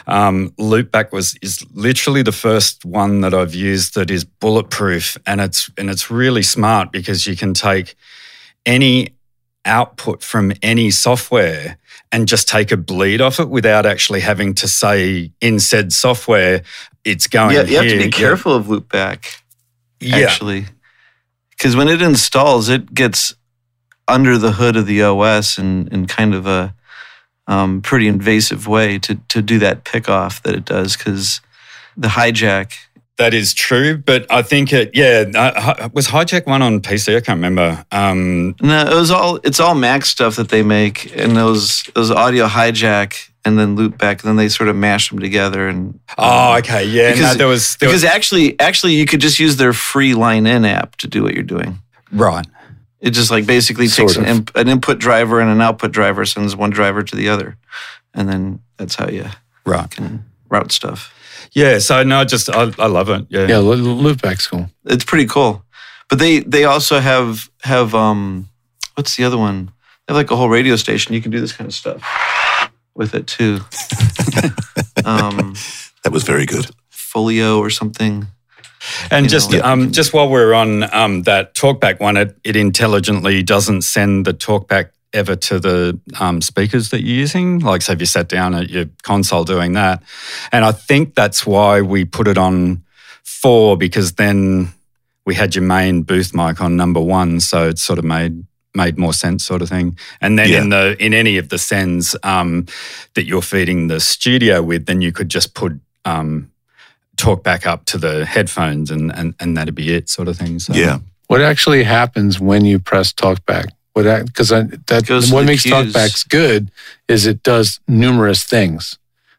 um, 0.07 0.51
loopback 0.51 1.11
was 1.11 1.35
is 1.41 1.65
literally 1.73 2.21
the 2.21 2.31
first 2.31 2.85
one 2.85 3.21
that 3.21 3.33
I've 3.33 3.55
used 3.55 3.95
that 3.95 4.09
is 4.09 4.23
bulletproof, 4.23 5.17
and 5.25 5.41
it's 5.41 5.69
and 5.77 5.89
it's 5.89 6.09
really 6.09 6.43
smart 6.43 6.91
because 6.91 7.27
you 7.27 7.35
can 7.35 7.53
take 7.53 7.95
any 8.65 9.09
output 9.65 10.23
from 10.23 10.53
any 10.61 10.91
software 10.91 11.77
and 12.11 12.27
just 12.27 12.47
take 12.47 12.71
a 12.71 12.77
bleed 12.77 13.21
off 13.21 13.39
it 13.39 13.49
without 13.49 13.85
actually 13.85 14.21
having 14.21 14.53
to 14.55 14.67
say 14.67 15.31
in 15.41 15.59
said 15.59 15.91
software 15.91 16.61
it's 17.05 17.27
going 17.27 17.55
yeah, 17.55 17.63
you 17.63 17.77
have 17.77 17.87
to 17.87 17.97
be 17.97 18.09
careful 18.09 18.53
of 18.53 18.65
loopback. 18.65 19.41
yeah. 19.99 20.17
actually. 20.17 20.65
Because 21.51 21.75
when 21.75 21.87
it 21.87 22.01
installs, 22.01 22.67
it 22.67 22.93
gets 22.93 23.35
under 24.07 24.37
the 24.37 24.53
hood 24.53 24.75
of 24.75 24.87
the 24.87 25.03
OS 25.03 25.57
in, 25.57 25.87
in 25.87 26.05
kind 26.07 26.33
of 26.33 26.47
a 26.47 26.75
um, 27.47 27.81
pretty 27.81 28.07
invasive 28.07 28.67
way 28.67 28.99
to, 28.99 29.15
to 29.29 29.41
do 29.41 29.59
that 29.59 29.83
pick 29.83 30.09
off 30.09 30.41
that 30.43 30.55
it 30.55 30.65
does. 30.65 30.97
Because 30.97 31.39
the 31.95 32.09
hijack, 32.09 32.73
That 33.17 33.33
is 33.33 33.53
true, 33.53 33.97
but 33.97 34.29
I 34.29 34.41
think 34.41 34.73
it. 34.73 34.91
Yeah, 34.93 35.23
uh, 35.35 35.87
was 35.93 36.07
Hijack 36.07 36.45
one 36.45 36.61
on 36.61 36.81
PC? 36.81 37.15
I 37.15 37.21
can't 37.21 37.37
remember. 37.37 37.85
Um, 37.91 38.55
no, 38.61 38.81
it 38.81 38.93
was 38.93 39.09
all 39.09 39.37
it's 39.37 39.59
all 39.61 39.73
Mac 39.73 40.05
stuff 40.05 40.35
that 40.35 40.49
they 40.49 40.63
make, 40.63 41.15
and 41.15 41.35
those 41.35 41.83
those 41.95 42.11
audio 42.11 42.45
hijack 42.47 43.29
and 43.45 43.57
then 43.57 43.77
loopback, 43.77 44.11
and 44.21 44.21
then 44.23 44.35
they 44.35 44.49
sort 44.49 44.67
of 44.67 44.75
mash 44.75 45.09
them 45.09 45.19
together. 45.19 45.69
And 45.69 45.97
oh, 46.17 46.57
okay, 46.57 46.83
yeah. 46.85 47.11
Because- 47.13 47.33
no, 47.33 47.37
there 47.37 47.47
was 47.47 47.77
there 47.77 47.87
because 47.87 48.03
was, 48.03 48.11
actually, 48.11 48.59
actually, 48.59 48.95
you 48.95 49.05
could 49.05 49.21
just 49.21 49.39
use 49.39 49.55
their 49.55 49.71
free 49.71 50.13
line 50.13 50.45
in 50.45 50.65
app 50.65 50.97
to 50.97 51.07
do 51.07 51.23
what 51.23 51.33
you're 51.33 51.43
doing. 51.43 51.79
right. 52.11 52.45
It 53.01 53.11
just 53.11 53.29
like 53.29 53.45
basically 53.45 53.87
Sort 53.87 54.09
takes 54.09 54.17
an, 54.17 54.25
imp, 54.25 54.55
an 54.55 54.67
input 54.67 54.97
driver 54.97 55.39
and 55.39 55.49
an 55.51 55.61
output 55.61 55.91
driver, 55.91 56.25
sends 56.25 56.55
one 56.55 56.71
driver 56.71 57.03
to 57.03 57.15
the 57.15 57.29
other, 57.29 57.55
and 58.15 58.27
then 58.27 58.59
that's 58.77 58.95
how 58.95 59.07
you 59.07 59.25
Right. 59.63 59.89
can 59.91 60.25
route 60.49 60.71
stuff. 60.71 61.13
Yeah. 61.55 61.79
So 61.79 62.03
no, 62.03 62.23
just 62.25 62.49
I, 62.49 62.71
I 62.77 62.87
love 62.87 63.09
it. 63.09 63.25
Yeah. 63.29 63.47
yeah 63.47 63.57
lo- 63.57 63.75
lo- 63.75 64.13
loopback's 64.13 64.47
cool 64.47 64.69
It's 64.85 65.05
pretty 65.05 65.25
cool. 65.25 65.63
But 66.09 66.19
they 66.19 66.39
they 66.41 66.65
also 66.65 66.99
have 66.99 67.49
have 67.63 67.95
um 67.95 68.49
what's 68.95 69.15
the 69.15 69.23
other 69.23 69.37
one? 69.37 69.71
They 70.07 70.13
have 70.13 70.17
like 70.17 70.29
a 70.31 70.35
whole 70.35 70.49
radio 70.49 70.75
station. 70.75 71.13
You 71.15 71.21
can 71.21 71.31
do 71.31 71.39
this 71.41 71.53
kind 71.53 71.67
of 71.67 71.73
stuff 71.73 72.01
with 72.93 73.15
it 73.15 73.25
too. 73.25 73.59
um, 75.05 75.55
That 76.03 76.11
was 76.11 76.23
very 76.23 76.45
good. 76.45 76.69
Folio 76.89 77.57
or 77.59 77.69
something. 77.71 78.27
And 79.09 79.25
you 79.25 79.29
just 79.29 79.51
know, 79.51 79.61
um, 79.63 79.91
just 79.91 80.13
while 80.13 80.29
we're 80.29 80.53
on 80.53 80.83
um, 80.93 81.23
that 81.23 81.55
talkback 81.55 81.99
one, 81.99 82.17
it, 82.17 82.37
it 82.43 82.55
intelligently 82.55 83.41
doesn't 83.41 83.81
send 83.81 84.25
the 84.25 84.33
talkback 84.33 84.89
ever 85.15 85.35
to 85.35 85.59
the 85.59 85.99
um, 86.19 86.41
speakers 86.41 86.89
that 86.89 87.01
you're 87.01 87.17
using. 87.19 87.59
Like, 87.59 87.81
say, 87.81 87.93
if 87.93 87.99
you 87.99 88.05
sat 88.05 88.27
down 88.27 88.53
at 88.53 88.69
your 88.69 88.85
console 89.03 89.43
doing 89.45 89.73
that, 89.73 90.03
and 90.51 90.63
I 90.65 90.71
think 90.71 91.15
that's 91.15 91.45
why 91.45 91.81
we 91.81 92.05
put 92.05 92.27
it 92.27 92.37
on 92.37 92.83
four 93.23 93.77
because 93.77 94.13
then 94.13 94.73
we 95.25 95.33
had 95.35 95.55
your 95.55 95.63
main 95.63 96.03
booth 96.03 96.35
mic 96.35 96.61
on 96.61 96.75
number 96.75 96.99
one, 97.01 97.39
so 97.39 97.67
it 97.69 97.79
sort 97.79 97.97
of 97.99 98.05
made 98.05 98.45
made 98.75 98.97
more 98.97 99.13
sense, 99.13 99.45
sort 99.45 99.61
of 99.61 99.69
thing. 99.69 99.97
And 100.19 100.37
then 100.37 100.49
in 100.63 100.69
the 100.69 100.97
in 101.03 101.13
any 101.13 101.37
of 101.37 101.47
the 101.49 101.57
sends 101.57 102.15
um, 102.23 102.65
that 103.13 103.25
you're 103.25 103.41
feeding 103.41 103.87
the 103.87 103.99
studio 104.01 104.61
with, 104.61 104.85
then 104.85 105.01
you 105.01 105.11
could 105.13 105.29
just 105.29 105.53
put 105.53 105.79
um, 106.03 106.51
talk 107.15 107.43
back 107.43 107.65
up 107.65 107.85
to 107.85 107.97
the 107.97 108.25
headphones 108.25 108.91
and, 108.91 109.11
and, 109.15 109.33
and 109.39 109.55
that'd 109.55 109.73
be 109.75 109.95
it 109.95 110.09
sort 110.09 110.27
of 110.27 110.37
thing. 110.37 110.59
So 110.59 110.73
Yeah. 110.73 110.99
what 111.27 111.41
actually 111.41 111.83
happens 111.83 112.39
when 112.39 112.65
you 112.65 112.77
press 112.79 113.13
talkback 113.13 113.67
What 113.95 114.25
because 114.25 114.49
that 114.49 115.03
Goes 115.07 115.31
what 115.31 115.45
makes 115.45 115.63
cues. 115.63 115.73
talkbacks 115.93 116.27
good 116.27 116.69
is 117.07 117.25
it 117.25 117.41
does 117.43 117.79
numerous 117.87 118.43
things. 118.43 118.97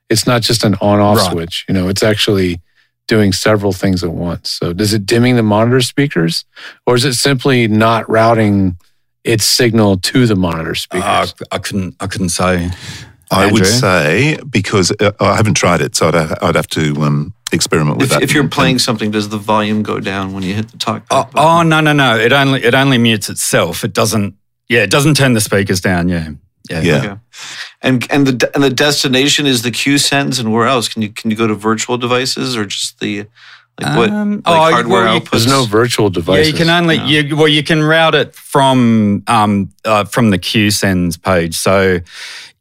It's 0.08 0.26
not 0.26 0.40
just 0.40 0.64
an 0.64 0.76
on-off 0.80 1.18
Right. 1.18 1.30
switch. 1.32 1.64
You 1.68 1.74
know, 1.74 1.88
it's 1.88 2.02
actually 2.02 2.62
doing 3.06 3.32
several 3.34 3.72
things 3.74 4.02
at 4.02 4.12
once. 4.12 4.50
So, 4.50 4.72
does 4.72 4.94
it 4.94 5.04
dimming 5.04 5.36
the 5.36 5.42
monitor 5.42 5.82
speakers, 5.82 6.46
or 6.86 6.94
is 6.96 7.04
it 7.04 7.14
simply 7.14 7.68
not 7.68 8.08
routing 8.08 8.78
its 9.24 9.44
signal 9.44 9.98
to 9.98 10.26
the 10.26 10.36
monitor 10.36 10.74
speakers? 10.74 11.04
Uh, 11.04 11.26
I 11.52 11.58
couldn't. 11.58 11.94
I 12.00 12.06
couldn't 12.06 12.30
say. 12.30 12.70
I 13.30 13.52
would 13.52 13.66
say 13.66 14.38
because 14.48 14.90
uh, 15.00 15.10
I 15.20 15.36
haven't 15.36 15.54
tried 15.54 15.82
it, 15.82 15.96
so 15.96 16.08
I'd, 16.08 16.14
have- 16.14 16.38
I'd 16.40 16.54
have 16.54 16.68
to 16.68 16.94
um, 17.02 17.34
experiment 17.52 17.98
with 17.98 18.06
If, 18.06 18.10
that. 18.12 18.22
if 18.22 18.32
you're 18.32 18.48
playing 18.48 18.78
something, 18.78 19.10
does 19.10 19.28
the 19.28 19.36
volume 19.36 19.82
go 19.82 19.98
down 20.00 20.32
when 20.32 20.44
you 20.44 20.54
hit 20.54 20.68
the 20.70 20.78
talk? 20.78 21.04
Oh, 21.10 21.28
oh 21.34 21.62
no 21.62 21.80
no 21.80 21.92
no! 21.92 22.16
It 22.16 22.32
only 22.32 22.62
it 22.64 22.74
only 22.74 22.96
mutes 22.96 23.28
itself. 23.28 23.84
It 23.84 23.92
doesn't. 23.92 24.34
Yeah, 24.68 24.82
it 24.82 24.90
doesn't 24.90 25.14
turn 25.16 25.32
the 25.34 25.40
speakers 25.40 25.80
down. 25.80 26.08
Yeah, 26.08 26.30
yeah. 26.70 26.80
Yeah. 26.82 26.96
Okay. 26.98 27.16
And 27.82 28.06
and 28.10 28.26
the 28.26 28.50
and 28.54 28.62
the 28.64 28.70
destination 28.70 29.46
is 29.46 29.62
the 29.62 29.70
Q 29.70 29.98
sends, 29.98 30.38
and 30.38 30.52
where 30.52 30.66
else 30.66 30.88
can 30.88 31.02
you 31.02 31.10
can 31.10 31.30
you 31.30 31.36
go 31.36 31.46
to 31.46 31.54
virtual 31.54 31.96
devices 31.98 32.56
or 32.56 32.64
just 32.66 32.98
the 33.00 33.26
like 33.80 33.96
what 33.96 34.10
Um, 34.10 34.36
like 34.36 34.42
oh, 34.46 34.54
hardware 34.72 35.04
well, 35.04 35.14
you- 35.14 35.20
outputs? 35.20 35.30
There's 35.30 35.46
no 35.46 35.64
virtual 35.66 36.10
device. 36.10 36.46
Yeah, 36.46 36.50
you 36.52 36.56
can 36.58 36.70
only 36.70 36.96
No. 36.98 37.06
you 37.06 37.36
well 37.36 37.48
you 37.48 37.62
can 37.62 37.82
route 37.82 38.14
it 38.14 38.34
from 38.34 39.22
um 39.28 39.70
uh, 39.84 40.04
from 40.04 40.30
the 40.30 40.38
Q 40.38 40.70
sends 40.70 41.16
page. 41.16 41.54
So 41.54 42.00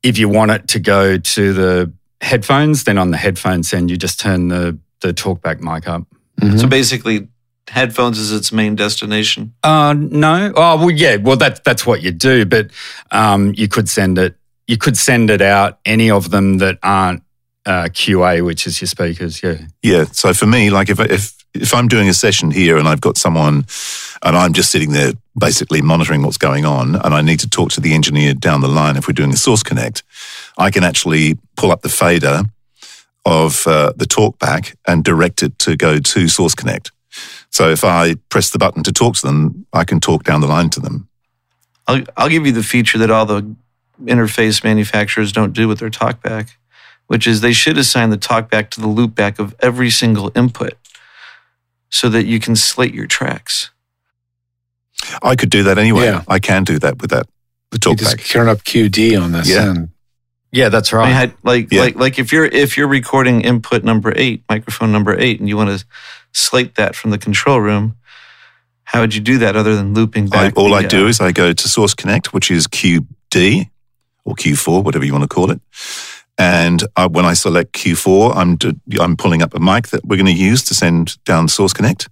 if 0.03 0.17
you 0.19 0.29
want 0.29 0.51
it 0.51 0.67
to 0.69 0.79
go 0.79 1.17
to 1.17 1.53
the 1.53 1.91
headphones, 2.21 2.83
then 2.83 2.97
on 2.97 3.12
the 3.12 3.17
headphone 3.17 3.63
send 3.63 3.89
you 3.89 3.97
just 3.97 4.19
turn 4.19 4.50
the 4.50 4.77
the 5.01 5.13
talkback 5.13 5.59
mic 5.62 5.88
up. 5.88 6.03
Mhm. 6.41 6.59
So 6.59 6.67
basically, 6.67 7.27
headphones 7.67 8.19
is 8.19 8.31
its 8.31 8.51
main 8.51 8.75
destination. 8.75 9.53
Uh 9.63 9.93
no. 9.98 10.53
Oh 10.55 10.77
well 10.77 10.91
yeah, 10.91 11.17
well 11.17 11.38
that's 11.38 11.60
that's 11.62 11.86
what 11.86 12.01
you 12.01 12.12
do, 12.12 12.45
but 12.45 12.72
um 13.12 13.53
you 13.55 13.67
could 13.67 13.89
send 13.89 14.17
it 14.17 14.36
you 14.67 14.77
could 14.77 14.98
send 14.98 15.29
it 15.29 15.41
out 15.41 15.79
any 15.86 16.10
of 16.10 16.31
them 16.31 16.57
that 16.57 16.79
aren't 16.81 17.24
uh, 17.65 17.86
QA, 17.86 18.45
which 18.45 18.67
is 18.67 18.79
your 18.79 18.88
speakers, 18.88 19.41
yeah. 19.41 19.57
Yeah. 19.81 20.05
So 20.05 20.34
for 20.34 20.45
me, 20.45 20.69
like 20.69 20.89
if 20.89 21.00
if 21.00 21.34
if 21.53 21.74
I'm 21.74 21.88
doing 21.88 22.10
a 22.10 22.13
session 22.13 22.51
here 22.51 22.77
and 22.77 22.88
I've 22.88 23.01
got 23.01 23.17
someone 23.17 23.65
and 24.24 24.38
I'm 24.38 24.53
just 24.53 24.72
sitting 24.72 24.91
there 24.91 25.13
basically 25.38 25.81
monitoring 25.81 26.22
what's 26.22 26.38
going 26.38 26.65
on 26.65 26.95
and 26.95 27.13
I 27.13 27.22
need 27.22 27.39
to 27.41 27.50
talk 27.50 27.72
to 27.72 27.81
the 27.81 27.93
engineer 27.93 28.34
down 28.34 28.62
the 28.62 28.67
line 28.67 28.98
if 28.98 29.07
we're 29.07 29.13
doing 29.13 29.34
a 29.34 29.38
source 29.38 29.63
connect, 29.63 30.03
I 30.57 30.69
can 30.69 30.84
actually 30.84 31.38
pull 31.55 31.72
up 31.72 31.81
the 31.81 31.89
fader 31.89 32.43
of 33.25 33.65
uh, 33.67 33.93
the 33.95 34.05
talkback 34.05 34.75
and 34.88 35.03
direct 35.03 35.41
it 35.43 35.57
to 35.60 35.75
go 35.75 36.00
to 36.00 36.27
source 36.27 36.53
connect. 36.53 36.91
So 37.50 37.69
if 37.69 37.84
I 37.84 38.15
press 38.29 38.50
the 38.50 38.57
button 38.60 38.84
to 38.84 38.91
talk 38.91 39.15
to 39.15 39.27
them, 39.27 39.65
I 39.74 39.84
can 39.84 40.00
talk 40.00 40.24
down 40.24 40.41
the 40.41 40.48
line 40.48 40.69
to 40.72 40.79
them. 40.79 41.07
I'll 41.88 42.01
I'll 42.17 42.29
give 42.29 42.45
you 42.45 42.51
the 42.51 42.63
feature 42.63 42.98
that 42.98 43.12
all 43.12 43.25
the 43.25 43.55
interface 44.03 44.63
manufacturers 44.63 45.31
don't 45.31 45.53
do 45.53 45.67
with 45.67 45.79
their 45.79 45.89
talkback, 45.89 46.50
which 47.07 47.25
is 47.27 47.41
they 47.41 47.53
should 47.53 47.77
assign 47.77 48.10
the 48.10 48.17
talkback 48.17 48.69
to 48.72 48.81
the 48.81 48.88
loopback 48.88 49.39
of 49.39 49.55
every 49.62 49.89
single 49.89 50.31
input, 50.36 50.74
so 51.89 52.10
that 52.10 52.25
you 52.25 52.39
can 52.39 52.55
slate 52.55 52.93
your 52.93 53.07
tracks. 53.07 53.69
I 55.22 55.36
could 55.36 55.50
do 55.50 55.63
that 55.63 55.77
anyway. 55.77 56.05
Yeah. 56.05 56.24
I 56.27 56.39
can 56.39 56.63
do 56.63 56.79
that 56.79 57.01
with 57.01 57.12
that 57.12 57.27
the 57.72 57.89
You 57.89 57.95
just 57.95 58.17
talkback. 58.17 58.29
turn 58.31 58.48
up 58.48 58.63
QD 58.63 59.22
on 59.22 59.31
this 59.31 59.50
Yeah. 59.50 59.69
end. 59.69 59.89
Yeah, 60.51 60.69
that's 60.69 60.93
I 60.93 60.98
right. 60.98 61.05
mean, 61.07 61.15
had- 61.15 61.34
like 61.43 61.67
Yeah. 61.72 61.81
like 61.81 61.95
like 61.95 62.19
if 62.19 62.31
you're 62.31 62.45
if 62.45 62.77
you're 62.77 62.88
recording 62.88 63.41
input 63.41 63.84
number 63.84 64.13
eight, 64.15 64.43
microphone 64.50 64.91
number 64.91 65.15
eight, 65.19 65.39
and 65.39 65.48
you 65.50 65.57
want 65.57 65.77
to 65.79 65.86
slate 66.36 66.75
that 66.75 66.96
from 66.96 67.12
the 67.12 67.18
control 67.18 67.60
room, 67.60 67.96
how 68.84 69.01
would 69.01 69.15
you 69.15 69.22
do 69.22 69.38
that 69.39 69.56
other 69.56 69.75
than 69.75 69.94
looping 69.94 70.30
I, 70.34 70.51
all 70.51 70.70
the, 70.70 70.75
I 70.75 70.84
do 70.86 71.06
uh, 71.06 71.10
is 71.10 71.20
I 71.20 71.32
go 71.32 71.54
to 71.54 71.68
Source 71.68 71.94
Connect, 71.94 72.34
which 72.34 72.51
is 72.51 72.68
QD 72.68 73.70
or 74.25 74.36
Q4, 74.36 74.84
whatever 74.84 75.06
you 75.06 75.12
want 75.12 75.24
to 75.24 75.27
call 75.27 75.51
it. 75.51 75.60
And 76.38 76.84
uh, 76.96 77.08
when 77.08 77.25
I 77.25 77.34
select 77.34 77.74
Q4, 77.74 78.36
I'm 78.36 78.58
d- 78.58 78.75
I'm 79.00 79.15
pulling 79.15 79.42
up 79.42 79.54
a 79.54 79.60
mic 79.60 79.88
that 79.88 80.06
we're 80.06 80.18
going 80.18 80.25
to 80.25 80.34
use 80.34 80.63
to 80.65 80.75
send 80.75 81.24
down 81.24 81.48
Source 81.48 81.74
Connect, 81.74 82.10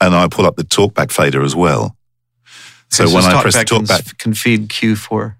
and 0.00 0.14
I 0.14 0.28
pull 0.28 0.44
up 0.44 0.56
the 0.56 0.64
talkback 0.64 1.10
fader 1.10 1.42
as 1.42 1.56
well. 1.56 1.96
So 2.90 3.06
when 3.06 3.24
I 3.24 3.40
press 3.40 3.56
the 3.56 3.64
can, 3.64 3.84
talkback, 3.84 4.18
can 4.18 4.34
feed 4.34 4.68
Q4. 4.68 5.36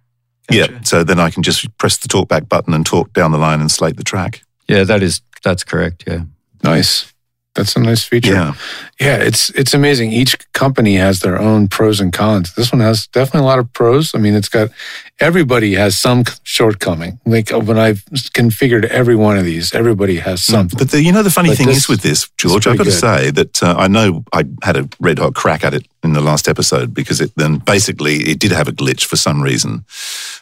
yeah, 0.51 0.81
so 0.83 1.05
then 1.05 1.21
I 1.21 1.31
can 1.31 1.43
just 1.43 1.77
press 1.79 1.99
the 1.99 2.09
talkback 2.09 2.49
button 2.49 2.73
and 2.73 2.85
talk 2.85 3.13
down 3.13 3.31
the 3.31 3.39
line 3.39 3.61
and 3.61 3.71
slate 3.71 3.97
the 3.97 4.05
track. 4.05 4.43
yeah, 4.67 4.85
that 4.85 5.03
is 5.03 5.21
that's 5.43 5.63
correct, 5.63 6.05
yeah. 6.07 6.23
Nice. 6.63 7.14
That's 7.55 7.77
a 7.77 7.81
nice 7.81 8.03
feature. 8.03 8.33
Yeah, 8.33 8.55
Yeah, 9.01 9.17
it's 9.17 9.51
it's 9.51 9.75
amazing. 9.75 10.13
Each 10.13 10.37
company 10.53 10.97
has 10.97 11.21
their 11.21 11.41
own 11.41 11.69
pros 11.69 12.01
and 12.01 12.13
cons. 12.13 12.55
This 12.55 12.73
one 12.73 12.81
has 12.81 13.07
definitely 13.07 13.41
a 13.41 13.51
lot 13.51 13.59
of 13.61 13.73
pros. 13.73 14.15
I 14.15 14.19
mean, 14.19 14.35
it's 14.35 14.49
got 14.49 14.71
everybody 15.21 15.75
has 15.75 15.97
some 15.97 16.25
shortcoming. 16.43 17.19
Like 17.25 17.53
uh, 17.53 17.61
when 17.61 17.79
I've 17.79 18.05
configured 18.35 18.85
every 18.87 19.17
one 19.17 19.39
of 19.39 19.45
these, 19.45 19.75
everybody 19.75 20.17
has 20.19 20.45
something. 20.45 20.79
But 20.79 20.91
the, 20.91 21.03
you 21.03 21.13
know, 21.13 21.23
the 21.23 21.31
funny 21.31 21.51
But 21.51 21.59
thing 21.59 21.69
is 21.69 21.89
with 21.89 22.03
this, 22.03 22.29
George, 22.37 22.67
I've 22.67 22.79
got 22.79 22.85
to 22.85 22.93
say 22.93 23.31
that 23.31 23.63
uh, 23.63 23.75
I 23.79 23.89
know 23.89 24.25
I 24.33 24.45
had 24.63 24.77
a 24.77 24.89
red 25.01 25.19
hot 25.19 25.35
crack 25.35 25.65
at 25.65 25.75
it 25.75 25.87
in 26.03 26.13
the 26.13 26.21
last 26.21 26.49
episode 26.49 26.93
because 26.93 27.21
it 27.21 27.33
then 27.37 27.59
basically 27.59 28.17
it 28.31 28.39
did 28.39 28.53
have 28.53 28.69
a 28.69 28.73
glitch 28.73 29.05
for 29.07 29.17
some 29.17 29.43
reason. 29.43 29.85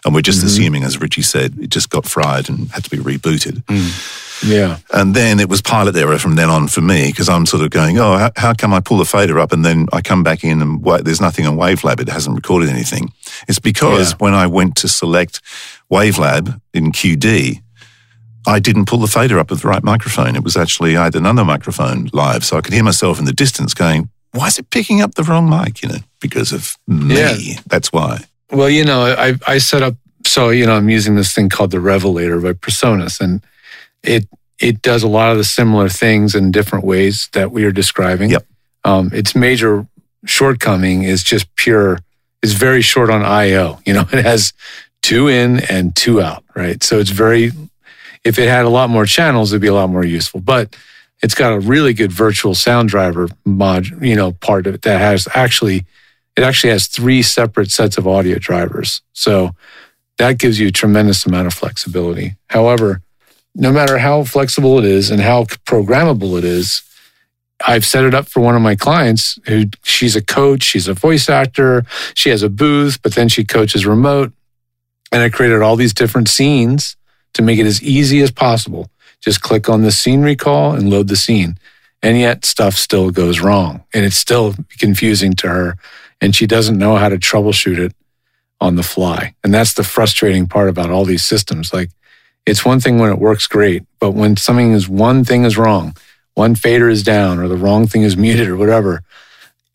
And 0.04 0.14
we're 0.14 0.22
just 0.22 0.38
Mm-hmm. 0.38 0.46
assuming, 0.46 0.82
as 0.84 1.00
Richie 1.00 1.22
said, 1.22 1.54
it 1.60 1.68
just 1.70 1.90
got 1.90 2.06
fried 2.06 2.48
and 2.48 2.68
had 2.70 2.82
to 2.84 2.90
be 2.90 2.96
rebooted. 2.96 3.62
Yeah, 4.44 4.78
And 4.92 5.14
then 5.14 5.38
it 5.38 5.48
was 5.48 5.62
pilot 5.62 5.94
error 5.94 6.18
from 6.18 6.34
then 6.34 6.50
on 6.50 6.66
for 6.66 6.80
me 6.80 7.06
because 7.06 7.28
I'm 7.28 7.46
sort 7.46 7.62
of 7.62 7.70
going, 7.70 8.00
oh, 8.00 8.16
how, 8.18 8.30
how 8.36 8.54
come 8.54 8.74
I 8.74 8.80
pull 8.80 8.98
the 8.98 9.04
fader 9.04 9.38
up 9.38 9.52
and 9.52 9.64
then 9.64 9.86
I 9.92 10.00
come 10.00 10.24
back 10.24 10.42
in 10.42 10.60
and 10.60 10.82
wait, 10.82 11.04
there's 11.04 11.20
nothing 11.20 11.46
on 11.46 11.56
Wavelab. 11.56 12.00
It 12.00 12.08
hasn't 12.08 12.34
recorded 12.34 12.68
anything. 12.68 13.12
It's 13.48 13.58
because 13.58 14.10
Yeah. 14.12 14.16
when 14.18 14.34
I 14.34 14.46
went 14.46 14.76
to 14.76 14.88
select 14.88 15.40
Wavelab 15.90 16.60
in 16.74 16.92
QD, 16.92 17.60
I 18.46 18.58
didn't 18.58 18.86
pull 18.86 18.98
the 18.98 19.06
fader 19.06 19.38
up 19.38 19.50
with 19.50 19.62
the 19.62 19.68
right 19.68 19.84
microphone. 19.84 20.34
It 20.36 20.42
was 20.42 20.56
actually, 20.56 20.96
I 20.96 21.04
had 21.04 21.14
another 21.14 21.44
microphone 21.44 22.08
live. 22.12 22.44
So 22.44 22.56
I 22.56 22.60
could 22.60 22.72
hear 22.74 22.82
myself 22.82 23.18
in 23.18 23.24
the 23.24 23.32
distance 23.32 23.72
going, 23.74 24.08
why 24.32 24.46
is 24.48 24.58
it 24.58 24.70
picking 24.70 25.00
up 25.00 25.14
the 25.14 25.22
wrong 25.22 25.48
mic? 25.48 25.82
You 25.82 25.88
know, 25.90 25.98
because 26.20 26.52
of 26.52 26.76
me. 26.88 27.16
Yeah. 27.16 27.60
That's 27.66 27.92
why. 27.92 28.24
Well, 28.50 28.68
you 28.70 28.84
know, 28.84 29.04
I 29.06 29.34
I 29.46 29.58
set 29.58 29.82
up 29.82 29.94
so 30.26 30.50
you 30.50 30.66
know 30.66 30.74
I'm 30.76 30.88
using 30.88 31.16
this 31.16 31.32
thing 31.34 31.48
called 31.48 31.70
the 31.70 31.80
Revelator 31.80 32.40
by 32.40 32.52
Presonus, 32.52 33.20
and 33.20 33.42
it 34.02 34.26
it 34.58 34.80
does 34.82 35.02
a 35.02 35.08
lot 35.08 35.32
of 35.32 35.38
the 35.38 35.44
similar 35.44 35.88
things 35.88 36.34
in 36.34 36.50
different 36.50 36.84
ways 36.84 37.28
that 37.32 37.50
we 37.52 37.64
are 37.64 37.72
describing. 37.72 38.30
Yep. 38.30 38.46
Um, 38.84 39.10
its 39.12 39.34
major 39.34 39.86
shortcoming 40.26 41.02
is 41.04 41.22
just 41.22 41.54
pure. 41.56 41.98
It's 42.42 42.52
very 42.52 42.82
short 42.82 43.10
on 43.10 43.22
I/O. 43.22 43.78
You 43.86 43.94
know, 43.94 44.04
it 44.12 44.24
has 44.24 44.52
two 45.02 45.28
in 45.28 45.60
and 45.70 45.94
two 45.94 46.20
out. 46.20 46.44
Right, 46.54 46.82
so 46.82 46.98
it's 46.98 47.10
very. 47.10 47.52
If 48.24 48.38
it 48.38 48.48
had 48.48 48.64
a 48.64 48.68
lot 48.68 48.88
more 48.88 49.04
channels, 49.04 49.52
it'd 49.52 49.60
be 49.62 49.66
a 49.66 49.74
lot 49.74 49.90
more 49.90 50.04
useful. 50.04 50.40
But 50.40 50.76
it's 51.22 51.34
got 51.34 51.52
a 51.52 51.60
really 51.60 51.92
good 51.92 52.12
virtual 52.12 52.54
sound 52.54 52.88
driver 52.88 53.28
mod, 53.44 53.86
you 54.02 54.14
know, 54.14 54.32
part 54.32 54.66
of 54.66 54.74
it 54.74 54.82
that 54.82 55.00
has 55.00 55.26
actually 55.34 55.86
it 56.36 56.42
actually 56.42 56.70
has 56.70 56.86
three 56.86 57.22
separate 57.22 57.70
sets 57.70 57.98
of 57.98 58.08
audio 58.08 58.38
drivers. 58.38 59.02
So 59.12 59.54
that 60.18 60.38
gives 60.38 60.58
you 60.58 60.68
a 60.68 60.72
tremendous 60.72 61.26
amount 61.26 61.46
of 61.46 61.54
flexibility. 61.54 62.36
However, 62.48 63.02
no 63.54 63.72
matter 63.72 63.98
how 63.98 64.24
flexible 64.24 64.78
it 64.78 64.84
is 64.84 65.10
and 65.10 65.20
how 65.20 65.44
programmable 65.44 66.38
it 66.38 66.44
is, 66.44 66.82
I've 67.66 67.84
set 67.84 68.04
it 68.04 68.14
up 68.14 68.28
for 68.28 68.40
one 68.40 68.56
of 68.56 68.62
my 68.62 68.74
clients 68.74 69.38
who 69.46 69.64
she's 69.82 70.16
a 70.16 70.22
coach, 70.22 70.62
she's 70.62 70.88
a 70.88 70.94
voice 70.94 71.28
actor, 71.28 71.84
she 72.14 72.30
has 72.30 72.42
a 72.42 72.48
booth, 72.48 73.00
but 73.02 73.14
then 73.14 73.28
she 73.28 73.44
coaches 73.44 73.86
remote. 73.86 74.32
And 75.10 75.22
I 75.22 75.28
created 75.28 75.62
all 75.62 75.76
these 75.76 75.94
different 75.94 76.28
scenes 76.28 76.96
to 77.34 77.42
make 77.42 77.58
it 77.58 77.66
as 77.66 77.82
easy 77.82 78.20
as 78.20 78.30
possible. 78.30 78.90
Just 79.20 79.42
click 79.42 79.68
on 79.68 79.82
the 79.82 79.92
scene 79.92 80.22
recall 80.22 80.74
and 80.74 80.90
load 80.90 81.08
the 81.08 81.16
scene. 81.16 81.58
And 82.02 82.18
yet 82.18 82.44
stuff 82.44 82.74
still 82.74 83.10
goes 83.10 83.40
wrong 83.40 83.84
and 83.94 84.04
it's 84.04 84.16
still 84.16 84.54
confusing 84.78 85.34
to 85.34 85.48
her 85.48 85.76
and 86.20 86.34
she 86.34 86.46
doesn't 86.46 86.78
know 86.78 86.96
how 86.96 87.08
to 87.08 87.18
troubleshoot 87.18 87.78
it 87.78 87.94
on 88.60 88.76
the 88.76 88.82
fly. 88.82 89.34
And 89.44 89.52
that's 89.52 89.74
the 89.74 89.84
frustrating 89.84 90.46
part 90.46 90.68
about 90.68 90.90
all 90.90 91.04
these 91.04 91.24
systems. 91.24 91.72
Like 91.72 91.90
it's 92.46 92.64
one 92.64 92.80
thing 92.80 92.98
when 92.98 93.10
it 93.10 93.18
works 93.18 93.46
great, 93.46 93.84
but 94.00 94.12
when 94.12 94.36
something 94.36 94.72
is 94.72 94.88
one 94.88 95.24
thing 95.24 95.44
is 95.44 95.58
wrong, 95.58 95.96
one 96.34 96.54
fader 96.54 96.88
is 96.88 97.02
down 97.02 97.38
or 97.38 97.48
the 97.48 97.56
wrong 97.56 97.86
thing 97.86 98.02
is 98.02 98.16
muted 98.26 98.48
or 98.48 98.56
whatever, 98.56 99.02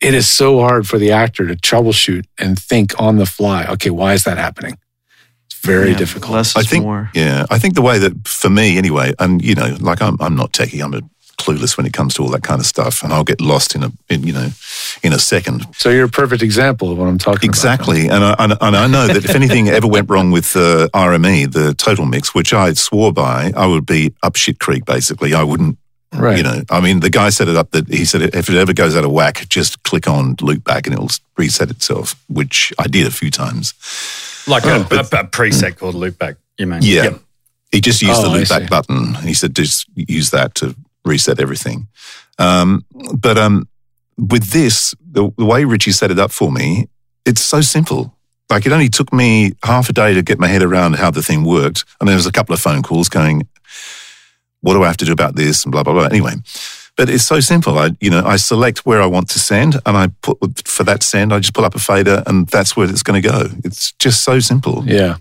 it 0.00 0.14
is 0.14 0.28
so 0.28 0.60
hard 0.60 0.86
for 0.86 0.98
the 0.98 1.10
actor 1.10 1.46
to 1.46 1.54
troubleshoot 1.56 2.24
and 2.38 2.58
think 2.58 3.00
on 3.00 3.16
the 3.16 3.26
fly. 3.26 3.64
Okay, 3.66 3.90
why 3.90 4.12
is 4.14 4.24
that 4.24 4.38
happening? 4.38 4.78
It's 5.46 5.58
very 5.60 5.90
Yeah, 5.90 5.98
difficult. 5.98 6.32
Less 6.34 6.56
I 6.56 6.62
think, 6.62 6.84
more. 6.84 7.10
yeah, 7.14 7.46
I 7.50 7.58
think 7.58 7.74
the 7.74 7.82
way 7.82 7.98
that 7.98 8.28
for 8.28 8.48
me 8.50 8.78
anyway, 8.78 9.12
and 9.18 9.42
you 9.44 9.54
know, 9.54 9.76
like 9.80 10.00
I'm, 10.00 10.16
I'm 10.20 10.36
not 10.36 10.52
techie, 10.52 10.82
I'm 10.84 10.94
a 10.94 11.00
clueless 11.38 11.76
when 11.76 11.86
it 11.86 11.92
comes 11.92 12.14
to 12.14 12.22
all 12.22 12.28
that 12.30 12.42
kind 12.42 12.60
of 12.60 12.66
stuff, 12.66 13.02
and 13.02 13.12
I'll 13.12 13.24
get 13.24 13.40
lost 13.40 13.74
in 13.76 13.82
a, 13.84 13.92
in, 14.08 14.24
you 14.24 14.32
know, 14.32 14.48
in 15.04 15.12
a 15.12 15.18
second. 15.20 15.66
So 15.76 15.88
you're 15.90 16.04
a 16.06 16.08
perfect 16.08 16.42
example 16.42 16.90
of 16.92 16.98
what 16.98 17.06
I'm 17.08 17.16
talking 17.18 17.36
about. 17.38 17.44
Exactly, 17.44 18.08
and 18.08 18.22
I, 18.24 18.34
and, 18.38 18.52
and 18.60 18.76
I 18.76 18.86
know 18.88 19.06
that 19.06 19.16
if 19.24 19.34
anything 19.34 19.68
ever 19.78 19.86
went 19.86 20.10
wrong 20.10 20.30
with 20.32 20.54
uh, 20.56 20.60
the 20.60 20.90
RME, 20.94 21.52
the 21.52 21.74
total 21.74 22.06
mix, 22.06 22.34
which 22.34 22.52
I 22.52 22.72
swore 22.74 23.12
by, 23.12 23.52
I 23.56 23.66
would 23.66 23.86
be 23.86 24.14
up 24.22 24.36
shit 24.36 24.58
creek. 24.60 24.84
Basically, 24.84 25.32
I 25.34 25.42
wouldn't 25.44 25.78
Right. 26.12 26.38
You 26.38 26.42
know, 26.42 26.62
I 26.70 26.80
mean, 26.80 27.00
the 27.00 27.10
guy 27.10 27.28
set 27.28 27.48
it 27.48 27.56
up 27.56 27.70
that 27.72 27.88
he 27.88 28.04
said 28.04 28.22
if 28.22 28.48
it 28.48 28.56
ever 28.56 28.72
goes 28.72 28.96
out 28.96 29.04
of 29.04 29.12
whack, 29.12 29.46
just 29.48 29.82
click 29.82 30.08
on 30.08 30.36
loop 30.40 30.64
back 30.64 30.86
and 30.86 30.94
it'll 30.94 31.10
reset 31.36 31.70
itself, 31.70 32.14
which 32.28 32.72
I 32.78 32.86
did 32.86 33.06
a 33.06 33.10
few 33.10 33.30
times. 33.30 33.74
Like 34.46 34.64
Oh, 34.64 34.86
a, 34.90 34.94
a, 34.96 35.00
a 35.00 35.24
preset 35.26 35.76
called 35.76 35.94
Loopback, 35.94 36.36
you 36.56 36.66
mean? 36.66 36.80
Yeah. 36.82 37.02
Yep. 37.04 37.20
He 37.72 37.80
just 37.82 38.00
used 38.00 38.20
Oh, 38.20 38.22
the 38.22 38.28
I 38.30 38.38
loop 38.38 38.48
back 38.48 38.70
button. 38.70 39.14
He 39.16 39.34
said 39.34 39.54
just 39.54 39.86
use 39.94 40.30
that 40.30 40.54
to 40.56 40.74
reset 41.04 41.38
everything. 41.40 41.88
Um, 42.38 42.86
but 43.14 43.36
um, 43.36 43.68
with 44.16 44.50
this, 44.52 44.94
the, 45.10 45.30
the 45.36 45.44
way 45.44 45.64
Richie 45.64 45.92
set 45.92 46.10
it 46.10 46.18
up 46.18 46.30
for 46.32 46.50
me, 46.50 46.88
it's 47.26 47.44
so 47.44 47.60
simple. 47.60 48.14
Like 48.48 48.64
it 48.64 48.72
only 48.72 48.88
took 48.88 49.12
me 49.12 49.52
half 49.62 49.90
a 49.90 49.92
day 49.92 50.14
to 50.14 50.22
get 50.22 50.38
my 50.38 50.46
head 50.48 50.62
around 50.62 50.94
how 50.96 51.10
the 51.10 51.22
thing 51.22 51.44
worked. 51.44 51.84
And 52.00 52.08
there 52.08 52.16
was 52.16 52.24
a 52.26 52.32
couple 52.32 52.54
of 52.54 52.60
phone 52.60 52.82
calls 52.82 53.10
going, 53.10 53.46
what 54.60 54.74
do 54.74 54.82
I 54.82 54.86
have 54.86 54.96
to 54.98 55.04
do 55.04 55.12
about 55.12 55.34
this? 55.36 55.64
And 55.64 55.72
blah, 55.72 55.82
blah, 55.82 55.92
blah. 55.92 56.04
Anyway, 56.06 56.32
but 56.96 57.08
it's 57.08 57.24
so 57.24 57.40
simple. 57.40 57.78
I, 57.78 57.90
you 58.00 58.10
know, 58.10 58.24
I 58.24 58.36
select 58.36 58.84
where 58.86 59.00
I 59.00 59.06
want 59.06 59.28
to 59.30 59.38
send 59.38 59.76
and 59.86 59.96
I 59.96 60.08
put 60.22 60.38
for 60.66 60.84
that 60.84 61.02
send, 61.02 61.32
I 61.32 61.38
just 61.38 61.54
pull 61.54 61.64
up 61.64 61.74
a 61.74 61.78
fader 61.78 62.22
and 62.26 62.46
that's 62.48 62.76
where 62.76 62.88
it's 62.90 63.02
going 63.02 63.22
to 63.22 63.28
go. 63.28 63.48
It's 63.64 63.92
just 63.92 64.24
so 64.24 64.40
simple. 64.40 64.82
Yeah. 64.86 65.16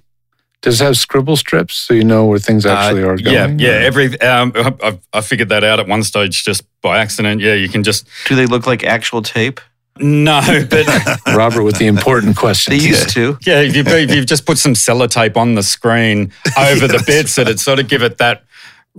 Does 0.63 0.81
it 0.81 0.83
have 0.85 0.97
scribble 0.97 1.37
strips 1.37 1.75
so 1.75 1.93
you 1.93 2.03
know 2.03 2.25
where 2.25 2.39
things 2.39 2.65
actually 2.65 3.03
Uh, 3.03 3.07
are 3.09 3.17
going? 3.17 3.59
yeah. 3.59 3.69
Yeah. 3.79 3.85
Every 3.85 4.19
um, 4.21 4.51
I, 4.55 4.97
I 5.13 5.21
figured 5.21 5.49
that 5.49 5.63
out 5.63 5.79
at 5.79 5.87
one 5.87 6.01
stage 6.01 6.43
just 6.43 6.63
by 6.81 6.97
accident. 6.97 7.41
Yeah, 7.41 7.53
you 7.53 7.69
can 7.69 7.83
just 7.83 8.07
Do 8.27 8.35
they 8.35 8.47
look 8.47 8.65
like 8.65 8.83
actual 8.83 9.21
tape? 9.21 9.61
no, 9.99 10.41
but 10.69 10.85
Robert 11.35 11.63
with 11.63 11.77
the 11.77 11.85
important 11.87 12.37
question. 12.37 12.71
They 12.75 12.83
used 12.83 13.09
to. 13.09 13.37
yeah, 13.45 13.61
if 13.61 13.75
you 13.75 13.83
if 13.85 14.13
you 14.15 14.25
just 14.25 14.45
put 14.47 14.57
some 14.57 14.73
sellotape 14.73 15.37
on 15.37 15.53
the 15.55 15.63
screen 15.63 16.31
over 16.57 16.87
the 16.87 17.03
bits, 17.05 17.35
that 17.35 17.47
it'd 17.47 17.59
sort 17.59 17.79
of 17.79 17.87
give 17.87 18.01
it 18.03 18.17
that 18.17 18.43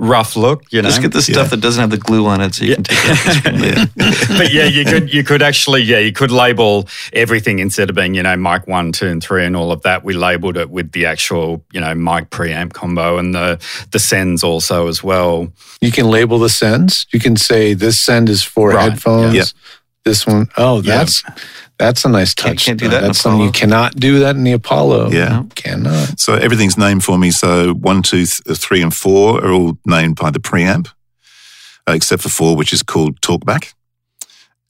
rough 0.00 0.37
look. 0.37 0.62
You 0.70 0.80
know, 0.80 0.88
Just 0.88 1.02
get 1.02 1.12
the 1.12 1.20
stuff 1.20 1.37
Yeah. 1.37 1.48
that 1.50 1.61
doesn't 1.61 1.80
have 1.80 1.90
the 1.90 1.98
glue 1.98 2.26
on 2.26 2.40
it, 2.40 2.54
so 2.54 2.64
you 2.64 2.76
can 2.76 2.84
take 2.84 2.98
it. 3.44 3.90
but 4.38 4.52
yeah, 4.52 4.64
you 4.64 4.84
could 4.84 5.12
you 5.12 5.24
could 5.24 5.42
actually 5.42 5.82
yeah 5.82 5.98
you 5.98 6.12
could 6.12 6.30
label 6.30 6.87
everything 7.12 7.58
instead 7.58 7.90
of 7.90 7.96
being 7.96 8.14
you 8.14 8.22
know 8.22 8.37
mic 8.37 8.66
one, 8.68 8.92
two, 8.92 9.08
and 9.08 9.22
three 9.22 9.44
and 9.44 9.56
all 9.56 9.72
of 9.72 9.82
that. 9.82 10.04
We 10.04 10.14
labeled 10.14 10.56
it 10.56 10.70
with 10.70 10.92
the 10.92 11.06
actual 11.06 11.64
you 11.72 11.80
know 11.80 11.94
mic 11.94 12.30
preamp 12.30 12.72
combo 12.74 13.18
and 13.18 13.34
the 13.34 13.58
the 13.90 13.98
sends 13.98 14.44
also 14.44 14.87
as 14.87 15.02
well. 15.02 15.52
You 15.80 15.90
can 15.92 16.08
label 16.11 16.38
the 16.38 16.48
sends. 16.48 17.06
You 17.12 17.18
can 17.20 17.37
say 17.37 17.74
this 17.74 17.98
send 17.98 18.28
is 18.28 18.42
for 18.42 18.70
Right, 18.70 18.92
headphones. 18.92 19.52
Yeah. 20.09 20.11
This 20.11 20.27
one, 20.27 20.49
oh, 20.57 20.81
that's 20.81 21.23
that's 21.79 22.05
a 22.05 22.09
nice 22.09 22.35
Can't- 22.35 22.59
touch. 22.59 22.66
can't 22.66 22.79
do 22.81 22.88
that 22.88 22.99
in 23.03 23.07
That's 23.09 23.21
something 23.21 23.44
you 23.47 23.53
cannot 23.53 23.94
do 23.97 24.18
that 24.21 24.35
in 24.37 24.42
the 24.44 24.53
Apollo. 24.53 25.11
Yeah. 25.11 25.44
cannot. 25.55 26.18
So 26.18 26.35
everything's 26.35 26.77
named 26.77 27.05
for 27.05 27.18
me. 27.18 27.31
So 27.31 27.73
one, 27.75 28.03
two, 28.03 28.27
th- 28.27 28.59
three, 28.59 28.83
and 28.83 28.92
four 28.92 29.44
are 29.44 29.53
all 29.53 29.79
named 29.87 30.16
by 30.16 30.31
the 30.31 30.40
preamp, 30.40 30.88
uh, 31.88 31.92
except 31.92 32.23
for 32.23 32.29
four, 32.31 32.57
which 32.57 32.73
is 32.73 32.83
called 32.83 33.21
Talkback. 33.21 33.75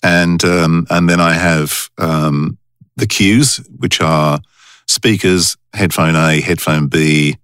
And 0.03 0.45
um, 0.45 0.87
and 0.91 1.09
then 1.09 1.21
I 1.21 1.33
have 1.35 1.89
um, 1.99 2.59
the 2.97 3.07
cues, 3.07 3.57
which 3.79 4.01
are 4.01 4.41
speakers, 4.87 5.57
headphone 5.75 6.15
A, 6.17 6.41
headphone 6.41 6.89
B, 6.89 7.37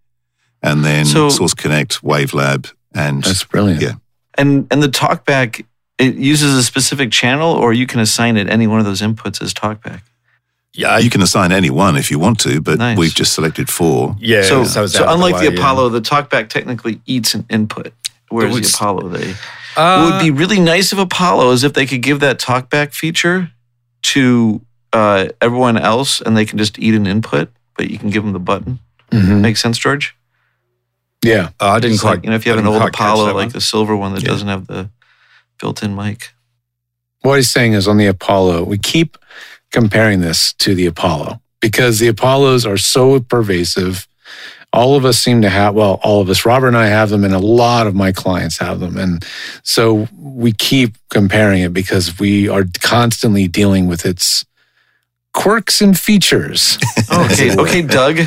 and 0.62 0.84
then 0.84 1.04
So- 1.06 1.28
Source 1.30 1.54
Connect, 1.54 2.02
Wavelab, 2.02 2.72
and 2.94 3.24
That's 3.24 3.44
brilliant. 3.44 3.82
Yeah. 3.82 3.92
And 4.36 4.66
and 4.70 4.82
the 4.82 4.88
talkback 4.88 5.64
it 6.04 6.16
uses 6.16 6.54
a 6.56 6.62
specific 6.62 7.10
channel, 7.10 7.52
or 7.52 7.72
you 7.72 7.86
can 7.86 8.00
assign 8.00 8.36
it 8.36 8.48
any 8.48 8.66
one 8.66 8.78
of 8.78 8.84
those 8.84 9.00
inputs 9.02 9.42
as 9.42 9.52
talkback. 9.54 10.00
Yeah, 10.72 10.98
you 10.98 11.08
can 11.10 11.22
assign 11.22 11.52
any 11.52 11.70
one 11.70 11.96
if 11.96 12.10
you 12.10 12.18
want 12.18 12.40
to, 12.40 12.60
but 12.60 12.78
Nice. 12.78 12.98
we've 12.98 13.14
just 13.14 13.32
selected 13.32 13.68
four. 13.70 14.16
yeah. 14.18 14.42
so, 14.42 14.62
it's 14.62 14.72
so, 14.92 15.04
unlike 15.08 15.34
the, 15.38 15.48
way, 15.50 15.54
yeah. 15.54 15.60
Apollo, 15.60 15.90
the 15.90 16.00
talkback 16.00 16.48
technically 16.48 17.00
eats 17.06 17.34
an 17.34 17.46
input, 17.48 17.92
whereas 18.28 18.54
was- 18.54 18.72
the 18.72 18.76
Apollo 18.76 19.08
they. 19.10 19.34
Uh, 19.76 20.02
what 20.04 20.12
would 20.14 20.20
be 20.22 20.30
really 20.30 20.60
nice 20.60 20.92
of 20.92 20.98
Apollo 21.00 21.50
is 21.50 21.64
if 21.64 21.72
they 21.72 21.84
could 21.86 22.00
give 22.02 22.20
that 22.20 22.38
talkback 22.38 22.92
feature 22.92 23.50
to 24.02 24.60
uh, 24.92 25.26
everyone 25.40 25.76
else, 25.76 26.20
and 26.20 26.36
they 26.36 26.44
can 26.44 26.58
just 26.58 26.78
eat 26.78 26.94
an 26.94 27.06
input, 27.08 27.50
but 27.76 27.90
you 27.90 27.98
can 27.98 28.08
give 28.10 28.22
them 28.22 28.32
the 28.32 28.38
button. 28.38 28.78
Mhm. 29.10 29.40
Make 29.40 29.56
sense, 29.56 29.76
George? 29.78 30.14
Yeah. 31.24 31.48
oh, 31.58 31.68
I 31.70 31.80
didn't 31.80 31.94
It's 31.94 32.02
quite. 32.02 32.10
like, 32.16 32.24
you 32.24 32.30
know, 32.30 32.36
if 32.36 32.44
you 32.46 32.50
have 32.52 32.58
an 32.60 32.66
old 32.66 32.82
Apollo, 32.82 33.34
like 33.34 33.52
the 33.52 33.60
silver 33.60 33.96
one 33.96 34.12
that 34.14 34.22
Yeah. 34.22 34.28
doesn't 34.28 34.48
have 34.48 34.66
the 34.66 34.90
built-in 35.58 35.94
mic. 35.94 36.30
What 37.22 37.36
he's 37.36 37.50
saying 37.50 37.72
is 37.72 37.88
on 37.88 37.96
the 37.96 38.06
Apollo, 38.06 38.64
we 38.64 38.78
keep 38.78 39.16
comparing 39.70 40.20
this 40.20 40.52
to 40.54 40.74
the 40.74 40.86
Apollo 40.86 41.40
because 41.60 41.98
the 41.98 42.08
Apollos 42.08 42.66
are 42.66 42.76
so 42.76 43.18
pervasive. 43.20 44.06
All 44.72 44.96
of 44.96 45.04
us 45.04 45.18
seem 45.18 45.40
to 45.42 45.48
have, 45.48 45.74
well, 45.74 46.00
all 46.02 46.20
of 46.20 46.28
us, 46.28 46.44
Robert 46.44 46.68
and 46.68 46.76
I 46.76 46.86
have 46.86 47.08
them, 47.08 47.24
and 47.24 47.32
a 47.32 47.38
lot 47.38 47.86
of 47.86 47.94
my 47.94 48.12
clients 48.12 48.58
have 48.58 48.80
them. 48.80 48.96
And 48.96 49.24
so 49.62 50.08
we 50.18 50.52
keep 50.52 50.96
comparing 51.10 51.62
it 51.62 51.72
because 51.72 52.18
we 52.18 52.48
are 52.48 52.64
constantly 52.80 53.48
dealing 53.48 53.86
with 53.86 54.04
its 54.04 54.44
quirks 55.32 55.80
and 55.80 55.98
features. 55.98 56.78
Oh, 57.10 57.28
okay, 57.32 57.56
okay, 57.58 57.82
Doug. 57.82 58.20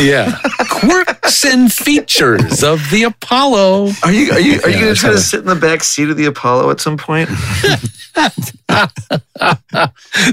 Yeah. 0.00 0.38
quirks 0.70 1.44
and 1.44 1.72
features 1.72 2.62
of 2.62 2.78
the 2.90 3.02
Apollo. 3.04 3.90
Are 4.04 4.12
you 4.12 4.30
are 4.32 4.40
you 4.40 4.60
are 4.62 4.68
you 4.68 4.74
Yeah, 4.76 4.80
gonna 4.80 4.94
try 4.94 5.10
to 5.10 5.18
sit 5.18 5.40
in 5.40 5.46
the 5.46 5.54
back 5.56 5.82
seat 5.82 6.08
of 6.10 6.16
the 6.16 6.26
Apollo 6.26 6.70
at 6.70 6.80
some 6.80 6.96
point? 6.96 7.28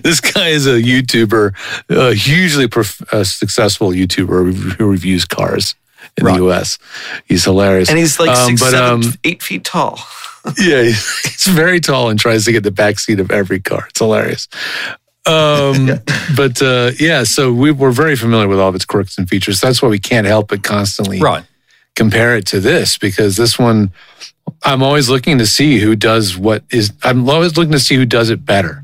this 0.04 0.22
guy 0.22 0.50
is 0.50 0.68
a 0.68 0.82
YouTuber, 0.82 1.54
a 1.90 2.14
hugely 2.14 2.68
prof- 2.68 3.02
uh, 3.14 3.24
successful 3.24 3.90
YouTuber 3.90 4.54
who 4.74 4.90
reviews 4.90 5.26
cars 5.26 5.76
in 6.18 6.26
Right. 6.26 6.38
the 6.38 6.46
US. 6.50 6.78
He's 7.26 7.44
hilarious. 7.44 7.90
And 7.90 7.98
he's 7.98 8.20
like 8.20 8.30
Um, 8.30 8.48
six, 8.50 8.62
but, 8.62 8.72
seven, 8.72 9.04
um, 9.06 9.14
eight 9.24 9.42
feet 9.42 9.64
tall. 9.64 10.00
yeah, 10.60 10.84
he's, 10.84 11.20
he's 11.24 11.48
very 11.48 11.80
tall 11.80 12.10
and 12.10 12.20
tries 12.20 12.46
to 12.46 12.52
get 12.52 12.64
the 12.64 12.72
back 12.72 13.00
seat 13.00 13.20
of 13.20 13.30
every 13.32 13.60
car. 13.60 13.86
It's 13.90 14.00
hilarious. 14.00 14.48
Um, 15.26 16.00
But 16.36 16.62
uh, 16.62 16.92
yeah, 17.00 17.24
so 17.24 17.52
we, 17.52 17.72
we're 17.72 17.92
very 17.92 18.16
familiar 18.16 18.48
with 18.48 18.60
all 18.60 18.70
of 18.70 18.76
its 18.76 18.86
quirks 18.86 19.18
and 19.18 19.28
features. 19.28 19.60
That's 19.60 19.82
why 19.82 19.90
we 19.90 20.00
can't 20.00 20.26
help 20.26 20.48
but 20.48 20.64
constantly 20.64 21.20
right. 21.20 21.44
compare 21.96 22.38
it 22.38 22.46
to 22.48 22.60
this 22.62 22.98
because 22.98 23.36
this 23.36 23.60
one, 23.60 23.92
I'm 24.64 24.82
always 24.82 25.10
looking 25.10 25.38
to 25.40 25.46
see 25.46 25.80
who 25.80 25.96
does 25.96 26.38
what 26.38 26.64
is. 26.72 26.94
I'm 27.04 27.30
always 27.30 27.58
looking 27.58 27.74
to 27.74 27.80
see 27.80 27.96
who 27.96 28.06
does 28.06 28.30
it 28.30 28.46
better. 28.46 28.84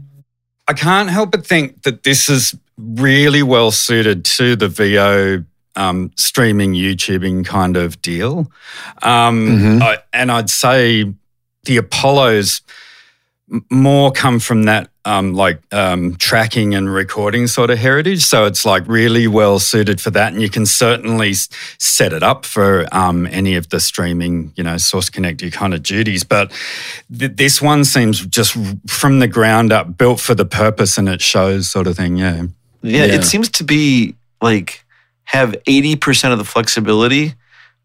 I 0.67 0.73
can't 0.73 1.10
help 1.10 1.32
but 1.32 1.47
think 1.47 1.84
that 1.84 2.04
this 2.04 2.28
is 2.28 2.54
really 2.78 3.41
well 3.43 3.71
suited 3.71 4.26
to 4.26 4.56
the 4.58 4.67
VO 4.67 5.45
um, 5.78 6.12
streaming, 6.17 6.73
YouTubing 6.73 7.45
kind 7.45 7.78
of 7.78 8.02
deal. 8.02 8.52
Um, 9.02 9.47
Mhm. 9.47 9.82
I, 9.82 9.97
and 10.12 10.32
I'd 10.32 10.50
say 10.50 11.13
the 11.63 11.78
Apollos 11.78 12.62
more 13.71 14.12
come 14.12 14.39
from 14.39 14.63
that 14.63 14.89
um, 15.08 15.34
like 15.34 15.60
um, 15.74 16.15
tracking 16.17 16.76
and 16.76 16.93
recording 16.93 17.48
sort 17.48 17.70
of 17.70 17.78
heritage. 17.78 18.24
So 18.26 18.46
it's 18.46 18.65
like 18.65 18.84
really 18.88 19.26
well 19.26 19.58
suited 19.60 20.02
for 20.02 20.12
that. 20.12 20.34
And 20.34 20.41
you 20.41 20.50
can 20.50 20.65
certainly 20.65 21.34
set 21.78 22.12
it 22.12 22.24
up 22.24 22.46
for 22.46 22.86
um, 22.91 23.26
any 23.28 23.56
of 23.56 23.70
the 23.70 23.80
streaming, 23.80 24.52
you 24.58 24.63
know, 24.63 24.76
Source 24.78 25.10
Connect 25.10 25.50
kind 25.54 25.74
of 25.74 25.82
duties. 25.82 26.24
But 26.26 26.52
th- 27.17 27.32
this 27.36 27.62
one 27.62 27.86
seems 27.86 28.26
just 28.26 28.58
from 28.88 29.20
the 29.20 29.28
ground 29.28 29.72
up 29.72 29.98
built 29.98 30.20
for 30.20 30.36
the 30.36 30.46
purpose 30.46 30.98
and 30.98 31.08
it 31.08 31.22
shows 31.22 31.70
sort 31.70 31.88
of 31.88 31.96
thing. 31.96 32.17
Yeah. 32.17 32.43
Yeah, 32.82 33.06
Yeah. 33.06 33.13
it 33.15 33.24
seems 33.24 33.50
to 33.52 33.63
be 33.63 34.15
like 34.41 34.84
have 35.24 35.52
80% 35.67 36.32
of 36.34 36.38
the 36.38 36.46
flexibility 36.46 37.34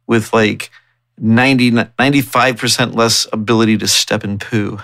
with 0.08 0.32
like 0.32 0.70
90, 1.18 1.70
95% 1.70 2.96
less 2.96 3.26
ability 3.32 3.78
to 3.78 3.86
step 3.86 4.24
and 4.24 4.40
poo. 4.40 4.80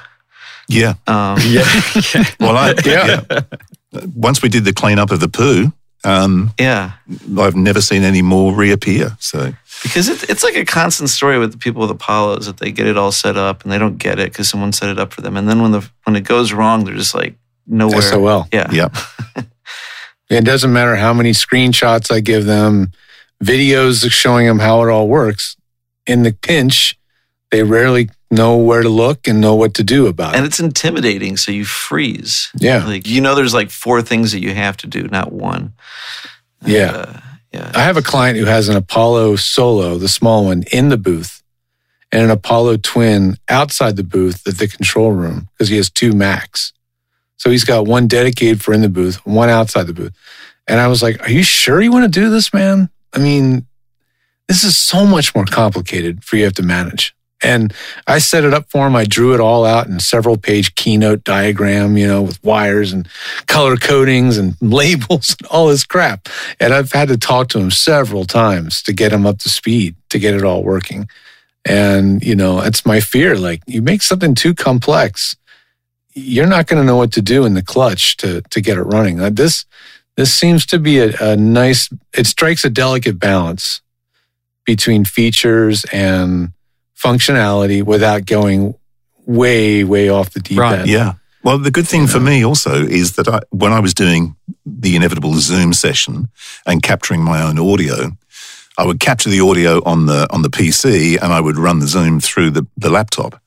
Yeah. 0.68 0.94
Um, 1.06 1.38
Yeah. 1.46 1.64
Well, 2.40 2.56
I, 2.56 2.74
Yeah. 2.84 3.22
yeah. 3.30 3.40
Once 4.14 4.42
we 4.42 4.48
did 4.48 4.64
the 4.64 4.72
cleanup 4.72 5.10
of 5.10 5.20
the 5.20 5.28
poo, 5.28 5.72
um, 6.04 6.52
yeah. 6.60 6.92
I've 7.38 7.56
never 7.56 7.80
seen 7.80 8.02
any 8.04 8.22
more 8.22 8.54
reappear. 8.54 9.16
So 9.18 9.52
Because 9.82 10.08
it, 10.08 10.28
it's 10.30 10.44
like 10.44 10.56
a 10.56 10.64
constant 10.64 11.10
story 11.10 11.38
with 11.38 11.52
the 11.52 11.58
people 11.58 11.80
with 11.82 11.90
Apollos 11.90 12.46
that 12.46 12.58
they 12.58 12.70
get 12.70 12.86
it 12.86 12.96
all 12.98 13.10
set 13.12 13.36
up 13.36 13.62
and 13.64 13.72
they 13.72 13.78
don't 13.78 13.96
get 13.98 14.18
it 14.18 14.30
because 14.30 14.48
someone 14.48 14.72
set 14.72 14.90
it 14.90 14.98
up 14.98 15.12
for 15.12 15.22
them. 15.22 15.36
And 15.36 15.48
then 15.48 15.62
when 15.62 15.72
the 15.72 15.88
when 16.04 16.16
it 16.16 16.24
goes 16.24 16.52
wrong, 16.52 16.84
they're 16.84 16.94
just 16.94 17.14
like 17.14 17.34
nowhere. 17.66 18.02
SOL. 18.02 18.46
Yeah. 18.52 18.70
yeah, 18.70 18.88
It 20.30 20.44
doesn't 20.44 20.72
matter 20.72 20.94
how 20.96 21.14
many 21.14 21.30
screenshots 21.32 22.12
I 22.12 22.20
give 22.20 22.44
them, 22.44 22.92
videos 23.42 24.10
showing 24.10 24.46
them 24.46 24.58
how 24.58 24.82
it 24.82 24.90
all 24.90 25.08
works. 25.08 25.56
In 26.06 26.22
the 26.22 26.32
pinch, 26.32 26.98
they 27.50 27.62
rarely 27.62 28.10
know 28.30 28.56
where 28.56 28.82
to 28.82 28.88
look 28.88 29.26
and 29.26 29.40
know 29.40 29.54
what 29.54 29.74
to 29.74 29.84
do 29.84 30.06
about 30.06 30.34
it. 30.34 30.38
And 30.38 30.46
it's 30.46 30.60
intimidating, 30.60 31.36
so 31.36 31.52
you 31.52 31.64
freeze. 31.64 32.50
Yeah. 32.56 32.84
Like 32.84 33.06
you 33.06 33.20
know 33.20 33.34
there's 33.34 33.54
like 33.54 33.70
four 33.70 34.02
things 34.02 34.32
that 34.32 34.40
you 34.40 34.54
have 34.54 34.76
to 34.78 34.86
do, 34.86 35.04
not 35.08 35.32
one. 35.32 35.72
Yeah. 36.64 36.90
Uh, 36.90 37.20
yeah. 37.52 37.72
I 37.74 37.80
have 37.80 37.96
a 37.96 38.02
client 38.02 38.38
who 38.38 38.44
has 38.44 38.68
an 38.68 38.76
Apollo 38.76 39.36
Solo, 39.36 39.96
the 39.96 40.08
small 40.08 40.44
one, 40.44 40.64
in 40.70 40.90
the 40.90 40.98
booth, 40.98 41.42
and 42.12 42.22
an 42.22 42.30
Apollo 42.30 42.78
Twin 42.78 43.36
outside 43.48 43.96
the 43.96 44.04
booth 44.04 44.46
at 44.46 44.58
the 44.58 44.68
control 44.68 45.12
room 45.12 45.48
because 45.52 45.68
he 45.68 45.76
has 45.76 45.88
two 45.88 46.12
Macs. 46.12 46.72
So 47.38 47.50
he's 47.50 47.64
got 47.64 47.86
one 47.86 48.06
dedicated 48.06 48.62
for 48.62 48.74
in 48.74 48.82
the 48.82 48.88
booth, 48.88 49.24
one 49.24 49.48
outside 49.48 49.86
the 49.86 49.94
booth. 49.94 50.12
And 50.66 50.80
I 50.80 50.88
was 50.88 51.02
like, 51.02 51.22
Are 51.22 51.30
you 51.30 51.42
sure 51.42 51.80
you 51.80 51.92
want 51.92 52.04
to 52.04 52.20
do 52.20 52.28
this, 52.28 52.52
man? 52.52 52.90
I 53.14 53.18
mean, 53.18 53.66
this 54.48 54.64
is 54.64 54.76
so 54.76 55.06
much 55.06 55.34
more 55.34 55.44
complicated 55.44 56.24
for 56.24 56.36
you 56.36 56.42
to 56.42 56.46
have 56.46 56.54
to 56.54 56.62
manage. 56.62 57.14
And 57.42 57.72
I 58.06 58.18
set 58.18 58.44
it 58.44 58.52
up 58.52 58.68
for 58.68 58.86
him. 58.86 58.96
I 58.96 59.04
drew 59.04 59.32
it 59.32 59.40
all 59.40 59.64
out 59.64 59.86
in 59.86 60.00
several 60.00 60.36
page 60.36 60.74
keynote 60.74 61.22
diagram, 61.22 61.96
you 61.96 62.06
know, 62.06 62.22
with 62.22 62.42
wires 62.42 62.92
and 62.92 63.08
color 63.46 63.76
codings 63.76 64.38
and 64.38 64.56
labels 64.60 65.36
and 65.38 65.46
all 65.48 65.68
this 65.68 65.84
crap. 65.84 66.28
And 66.58 66.74
I've 66.74 66.92
had 66.92 67.08
to 67.08 67.16
talk 67.16 67.48
to 67.50 67.58
him 67.58 67.70
several 67.70 68.24
times 68.24 68.82
to 68.82 68.92
get 68.92 69.12
him 69.12 69.24
up 69.24 69.38
to 69.38 69.48
speed, 69.48 69.94
to 70.10 70.18
get 70.18 70.34
it 70.34 70.44
all 70.44 70.64
working. 70.64 71.08
And, 71.64 72.22
you 72.24 72.34
know, 72.34 72.60
it's 72.60 72.86
my 72.86 73.00
fear. 73.00 73.36
Like 73.36 73.62
you 73.66 73.82
make 73.82 74.02
something 74.02 74.34
too 74.34 74.54
complex, 74.54 75.36
you're 76.14 76.46
not 76.46 76.66
going 76.66 76.82
to 76.82 76.86
know 76.86 76.96
what 76.96 77.12
to 77.12 77.22
do 77.22 77.44
in 77.44 77.54
the 77.54 77.62
clutch 77.62 78.16
to, 78.18 78.42
to 78.50 78.60
get 78.60 78.78
it 78.78 78.82
running. 78.82 79.18
This, 79.34 79.64
this 80.16 80.34
seems 80.34 80.66
to 80.66 80.78
be 80.80 80.98
a, 80.98 81.14
a 81.20 81.36
nice, 81.36 81.88
it 82.16 82.26
strikes 82.26 82.64
a 82.64 82.70
delicate 82.70 83.20
balance 83.20 83.80
between 84.64 85.04
features 85.04 85.84
and 85.92 86.52
functionality 87.02 87.82
without 87.82 88.26
going 88.26 88.74
way, 89.26 89.84
way 89.84 90.08
off 90.08 90.30
the 90.30 90.40
deep 90.40 90.58
Right, 90.58 90.80
end. 90.80 90.88
Yeah. 90.88 91.14
Well, 91.44 91.58
the 91.58 91.70
good 91.70 91.86
thing 91.86 92.06
for 92.06 92.18
me 92.18 92.44
also 92.44 92.84
is 92.84 93.12
that 93.12 93.28
I, 93.28 93.40
when 93.50 93.72
I 93.72 93.80
was 93.80 93.94
doing 93.94 94.36
the 94.66 94.96
inevitable 94.96 95.34
Zoom 95.34 95.72
session 95.72 96.28
and 96.66 96.82
capturing 96.82 97.22
my 97.22 97.42
own 97.42 97.58
audio, 97.58 98.10
I 98.76 98.84
would 98.84 99.00
capture 99.00 99.30
the 99.30 99.40
audio 99.40 99.82
on 99.84 100.06
the 100.06 100.26
on 100.30 100.42
the 100.42 100.50
PC 100.50 101.16
and 101.20 101.32
I 101.32 101.40
would 101.40 101.56
run 101.56 101.78
the 101.78 101.86
Zoom 101.86 102.20
through 102.20 102.50
the, 102.50 102.66
the 102.76 102.90
laptop, 102.90 103.40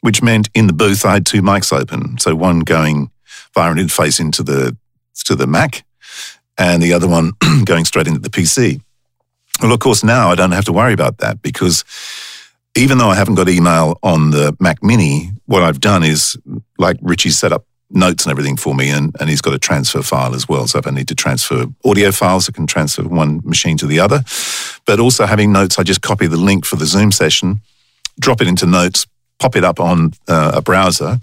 which 0.00 0.22
meant 0.22 0.50
in 0.54 0.66
the 0.66 0.72
booth 0.72 1.04
I 1.04 1.14
had 1.14 1.26
two 1.26 1.42
mics 1.42 1.76
open. 1.76 2.18
So 2.18 2.34
one 2.34 2.60
going 2.60 3.10
via 3.54 3.70
an 3.70 3.78
interface 3.78 4.20
into 4.20 4.42
the 4.42 4.76
to 5.24 5.34
the 5.34 5.46
Mac 5.46 5.84
and 6.58 6.82
the 6.82 6.92
other 6.92 7.08
one 7.08 7.32
going 7.64 7.84
straight 7.84 8.06
into 8.06 8.20
the 8.20 8.30
PC. 8.30 8.80
Well, 9.62 9.72
of 9.72 9.80
course, 9.80 10.04
now 10.04 10.30
I 10.30 10.34
don't 10.34 10.52
have 10.52 10.64
to 10.66 10.72
worry 10.72 10.92
about 10.92 11.18
that 11.18 11.42
because 11.42 11.84
even 12.76 12.98
though 12.98 13.08
I 13.08 13.14
haven't 13.14 13.34
got 13.34 13.48
email 13.48 13.98
on 14.02 14.30
the 14.30 14.56
Mac 14.58 14.82
Mini, 14.82 15.30
what 15.46 15.62
I've 15.62 15.80
done 15.80 16.02
is 16.02 16.36
like 16.78 16.96
Richie's 17.02 17.38
set 17.38 17.52
up 17.52 17.66
notes 17.90 18.24
and 18.24 18.30
everything 18.30 18.56
for 18.56 18.74
me, 18.74 18.90
and, 18.90 19.14
and 19.20 19.28
he's 19.28 19.42
got 19.42 19.52
a 19.52 19.58
transfer 19.58 20.02
file 20.02 20.34
as 20.34 20.48
well. 20.48 20.66
So 20.66 20.78
if 20.78 20.86
I 20.86 20.90
need 20.90 21.08
to 21.08 21.14
transfer 21.14 21.66
audio 21.84 22.10
files, 22.10 22.48
I 22.48 22.52
can 22.52 22.66
transfer 22.66 23.02
one 23.02 23.40
machine 23.44 23.76
to 23.78 23.86
the 23.86 24.00
other. 24.00 24.22
But 24.86 25.00
also 25.00 25.26
having 25.26 25.52
notes, 25.52 25.78
I 25.78 25.82
just 25.82 26.00
copy 26.00 26.26
the 26.26 26.38
link 26.38 26.64
for 26.64 26.76
the 26.76 26.86
Zoom 26.86 27.12
session, 27.12 27.60
drop 28.18 28.40
it 28.40 28.48
into 28.48 28.64
notes, 28.64 29.06
pop 29.38 29.56
it 29.56 29.64
up 29.64 29.78
on 29.78 30.12
uh, 30.26 30.52
a 30.54 30.62
browser 30.62 31.20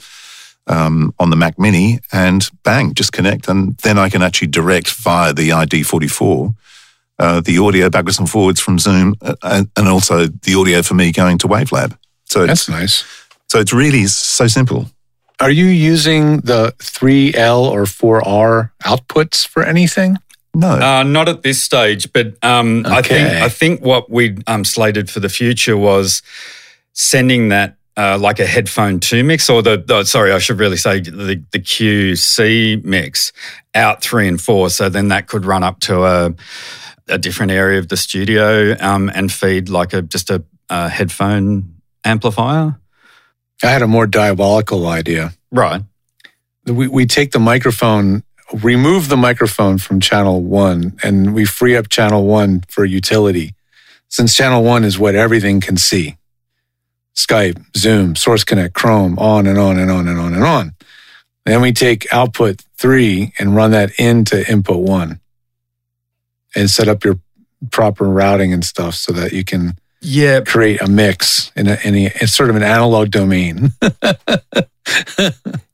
um, 0.68 1.16
on 1.18 1.32
the 1.32 1.36
Mac 1.36 1.58
Mini, 1.58 2.00
and 2.12 2.48
bang, 2.64 2.94
just 2.94 3.12
connect. 3.12 3.48
And 3.48 3.76
then 3.78 3.98
I 3.98 4.10
can 4.10 4.22
actually 4.22 4.50
direct 4.50 4.92
via 4.92 5.34
the 5.34 5.50
ID44 5.50 6.54
uh, 7.20 7.42
the 7.42 7.58
audio 7.60 7.90
backwards 7.90 8.20
and 8.20 8.30
forwards 8.30 8.60
from 8.60 8.80
Zoom, 8.80 9.16
uh, 9.22 9.36
and, 9.44 9.70
and 9.78 9.88
also 9.88 10.28
the 10.28 10.56
audio 10.56 10.82
for 10.82 10.94
me 10.96 11.12
going 11.12 11.38
to 11.40 11.48
WaveLab. 11.48 11.98
So 12.26 12.42
it's, 12.42 12.66
That's 12.66 12.70
nice. 12.70 13.04
so 13.48 13.60
it's 13.60 13.74
really 13.74 14.06
so 14.08 14.48
simple. 14.48 14.90
Are 15.42 15.52
you 15.52 15.66
using 15.66 16.42
the 16.42 16.74
3L 16.80 17.62
or 17.62 17.84
4R 17.84 18.72
outputs 18.84 19.48
for 19.48 19.64
anything? 19.64 20.18
No, 20.54 20.72
Uh, 20.72 21.04
not 21.04 21.30
at 21.30 21.44
this 21.44 21.62
stage, 21.64 22.12
but 22.12 22.34
um, 22.44 22.84
I 22.86 23.02
think 23.02 23.28
I 23.30 23.50
think 23.50 23.82
what 23.82 24.10
we 24.10 24.38
um, 24.48 24.66
slated 24.66 25.10
for 25.10 25.20
the 25.20 25.30
future 25.30 25.78
was 25.78 26.22
sending 26.94 27.50
that 27.50 27.76
uh, 27.96 28.18
like 28.18 28.40
a 28.40 28.46
headphone 28.46 29.00
two 29.00 29.24
mix, 29.24 29.50
or 29.50 29.62
the, 29.62 29.78
the 29.78 30.04
sorry, 30.06 30.32
I 30.32 30.40
should 30.40 30.60
really 30.60 30.78
say 30.78 31.00
the 31.02 31.42
the 31.52 31.60
QC 31.60 32.84
mix 32.84 33.32
out 33.76 34.02
three 34.02 34.28
and 34.28 34.42
four. 34.42 34.70
So 34.70 34.90
then 34.90 35.10
that 35.10 35.28
could 35.28 35.46
run 35.46 35.64
up 35.64 35.80
to 35.82 36.04
a 36.04 36.34
a 37.10 37.18
different 37.18 37.52
area 37.52 37.80
of 37.80 37.88
the 37.88 37.98
studio 37.98 38.76
um, 38.80 39.12
and 39.14 39.32
feed 39.32 39.70
like 39.70 39.94
a 39.94 40.02
just 40.02 40.30
a, 40.30 40.44
a 40.70 40.90
headphone 40.90 41.76
amplifier. 42.04 42.80
I 43.64 43.68
had 43.68 43.82
a 43.82 43.88
more 43.88 44.08
diabolical 44.08 44.88
idea. 44.88 45.34
Right. 45.52 45.82
We, 46.66 46.88
we 46.88 47.06
take 47.06 47.32
the 47.32 47.40
microphone, 47.40 48.24
remove 48.54 49.10
the 49.10 49.18
microphone 49.18 49.80
from 49.80 50.00
channel 50.00 50.42
one, 50.42 50.98
and 51.04 51.34
we 51.34 51.46
free 51.46 51.76
up 51.76 51.90
channel 51.90 52.26
one 52.26 52.62
for 52.70 52.86
utility. 52.86 53.56
Since 54.08 54.36
channel 54.36 54.64
one 54.64 54.86
is 54.86 54.98
what 54.98 55.16
everything 55.16 55.62
can 55.62 55.78
see 55.78 56.18
Skype, 57.16 57.64
Zoom, 57.76 58.16
Source 58.16 58.44
Connect, 58.44 58.74
Chrome, 58.74 59.20
on 59.20 59.46
and 59.46 59.58
on 59.58 59.78
and 59.78 59.92
on 59.92 60.08
and 60.08 60.20
on 60.20 60.34
and 60.34 60.44
on. 60.44 60.76
Then 61.46 61.62
we 61.62 61.74
take 61.74 62.12
output 62.14 62.64
three 62.78 63.34
and 63.40 63.56
run 63.56 63.72
that 63.72 63.92
into 64.00 64.50
input 64.50 64.80
one 64.80 65.20
and 66.56 66.70
set 66.70 66.88
up 66.88 67.04
your 67.04 67.20
proper 67.72 68.06
routing 68.08 68.54
and 68.54 68.64
stuff 68.64 68.96
so 68.96 69.12
that 69.14 69.34
you 69.34 69.44
can 69.44 69.74
Yeah. 70.02 70.42
create 70.42 70.82
a 70.82 70.88
mix 70.88 71.52
in 71.56 71.68
a, 71.68 71.78
in 71.84 71.96
a 71.96 72.06
it's 72.22 72.34
sort 72.34 72.50
of 72.50 72.56
an 72.56 72.64
analog 72.64 73.12
domain. 73.12 73.74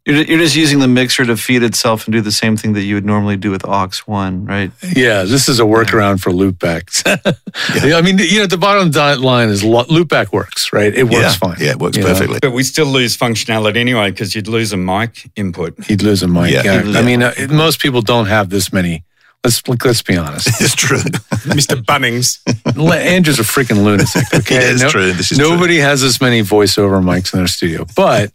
You're, 0.08 0.22
you're 0.22 0.38
just 0.38 0.56
using 0.56 0.78
the 0.78 0.88
mixer 0.88 1.26
to 1.26 1.36
feed 1.36 1.64
itself 1.64 2.06
and 2.06 2.14
do 2.14 2.22
the 2.22 2.32
same 2.32 2.58
thing 2.58 2.74
that 2.74 2.84
you 2.84 2.94
would 2.94 3.06
normally 3.06 3.38
do 3.38 3.50
with 3.50 3.66
aux 3.66 3.90
one, 4.06 4.46
right? 4.46 4.72
yeah, 4.96 5.24
this 5.24 5.50
is 5.50 5.60
a 5.60 5.64
workaround 5.64 6.20
for 6.20 6.30
loopbacks. 6.30 7.02
I 7.96 8.02
mean, 8.02 8.20
you 8.20 8.40
know, 8.42 8.46
the 8.46 8.58
bottom 8.58 8.92
di- 8.92 9.16
line 9.16 9.50
is 9.50 9.64
loopback 9.64 10.32
works, 10.32 10.72
right? 10.72 10.94
It 10.94 11.06
works 11.06 11.16
yeah, 11.16 11.32
fine. 11.34 11.56
Yeah, 11.60 11.72
it 11.72 11.80
works 11.80 11.98
You 11.98 12.04
know? 12.04 12.10
perfectly. 12.10 12.38
But 12.40 12.52
we 12.52 12.62
still 12.62 12.86
lose 12.86 13.18
functionality 13.18 13.78
anyway 13.78 14.12
because 14.12 14.36
you'd 14.36 14.48
lose 14.48 14.72
a 14.74 14.78
mic 14.78 15.28
input. 15.36 15.84
He'd 15.86 16.04
lose 16.04 16.22
a 16.22 16.28
mic. 16.28 16.52
Yeah, 16.52 16.62
Yeah, 16.64 16.78
he'd 16.82 16.86
lose 16.86 16.96
I 16.98 17.00
a 17.00 17.04
mean, 17.04 17.24
uh, 17.24 17.34
most 17.50 17.80
people 17.80 18.04
don't 18.04 18.28
have 18.28 18.52
this 18.52 18.72
many. 18.72 19.04
Let's 19.46 19.62
let's 19.86 20.02
be 20.02 20.18
honest. 20.18 20.48
It's 20.62 20.74
true. 20.76 20.98
Mr. 21.54 21.76
Bunnings. 21.86 22.40
Andrew's 22.76 23.40
a 23.40 23.44
freaking 23.44 23.84
lunatic. 23.84 24.24
Okay, 24.34 24.56
Yeah, 24.56 24.72
it's 24.74 24.92
true. 24.92 25.14
This 25.14 25.32
is 25.32 25.38
true. 25.38 25.50
nobody 25.50 25.78
has 25.78 26.02
as 26.02 26.20
many 26.20 26.42
voiceover 26.42 27.00
mics 27.04 27.32
in 27.34 27.40
their 27.40 27.48
studio. 27.48 27.86
But 27.96 28.32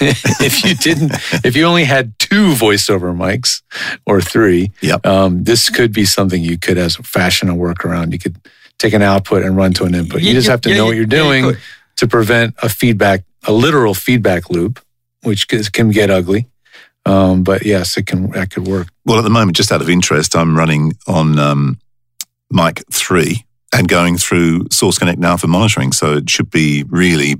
if 0.00 0.64
you 0.64 0.74
didn't, 0.74 1.12
if 1.44 1.54
you 1.54 1.64
only 1.66 1.84
had 1.84 2.18
two 2.18 2.52
voiceover 2.54 3.14
mics 3.14 3.60
or 4.06 4.20
three, 4.22 4.72
Yep. 4.80 5.04
um, 5.06 5.44
this 5.44 5.68
could 5.68 5.92
be 5.92 6.06
something 6.06 6.42
you 6.42 6.56
could, 6.58 6.78
as 6.78 6.98
a 6.98 7.02
fashion, 7.02 7.48
a 7.50 7.54
workaround. 7.54 8.12
You 8.12 8.18
could 8.18 8.36
take 8.78 8.94
an 8.94 9.02
output 9.02 9.42
and 9.44 9.54
run 9.56 9.72
to 9.74 9.84
an 9.84 9.94
input. 9.94 10.22
You 10.22 10.28
Yeah, 10.28 10.34
just 10.34 10.46
yeah, 10.46 10.52
have 10.52 10.60
to 10.62 10.70
yeah, 10.70 10.76
know 10.78 10.86
what 10.86 10.96
you're 10.96 11.06
yeah, 11.10 11.16
you 11.18 11.24
doing 11.24 11.44
could. 11.44 11.58
to 11.96 12.06
prevent 12.08 12.54
a 12.62 12.68
feedback, 12.70 13.24
a 13.44 13.52
literal 13.52 13.92
feedback 13.92 14.48
loop, 14.50 14.80
which 15.24 15.46
can- 15.48 15.62
can 15.64 15.90
get 15.90 16.08
ugly. 16.10 16.46
Um, 17.06 17.42
but 17.42 17.64
yes, 17.64 17.96
it 17.96 18.06
can. 18.06 18.30
That 18.30 18.50
could 18.50 18.66
work. 18.66 18.88
Well, 19.04 19.18
at 19.18 19.22
the 19.22 19.30
moment, 19.30 19.56
just 19.56 19.72
out 19.72 19.80
of 19.80 19.88
interest, 19.88 20.36
I'm 20.36 20.56
running 20.56 20.92
on 21.06 21.38
um, 21.38 21.78
mic 22.50 22.82
three 22.92 23.44
and 23.72 23.88
going 23.88 24.16
through 24.16 24.66
Source 24.70 24.98
Connect 24.98 25.18
now 25.18 25.36
for 25.36 25.46
monitoring. 25.46 25.92
So 25.92 26.14
it 26.14 26.28
should 26.28 26.50
be 26.50 26.84
really 26.88 27.36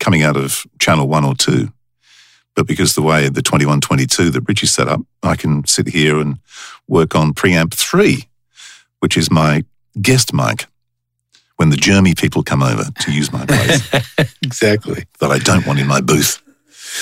coming 0.00 0.22
out 0.22 0.36
of 0.36 0.64
channel 0.78 1.08
one 1.08 1.24
or 1.24 1.34
two. 1.34 1.72
But 2.54 2.66
because 2.66 2.94
the 2.94 3.02
way 3.02 3.28
the 3.28 3.42
2122 3.42 4.30
that 4.30 4.42
Richie 4.46 4.66
set 4.66 4.88
up, 4.88 5.00
I 5.22 5.36
can 5.36 5.66
sit 5.66 5.88
here 5.88 6.18
and 6.18 6.38
work 6.86 7.14
on 7.14 7.32
preamp 7.32 7.72
three, 7.72 8.28
which 9.00 9.16
is 9.16 9.30
my 9.30 9.64
guest 10.00 10.34
mic 10.34 10.66
when 11.56 11.70
the 11.70 11.76
Jeremy 11.76 12.14
people 12.14 12.42
come 12.42 12.62
over 12.62 12.84
to 12.84 13.12
use 13.12 13.32
my 13.32 13.46
place 13.48 13.90
exactly. 14.42 15.04
that 15.20 15.30
I 15.30 15.38
don't 15.38 15.66
want 15.66 15.78
in 15.78 15.86
my 15.86 16.00
booth. 16.00 16.42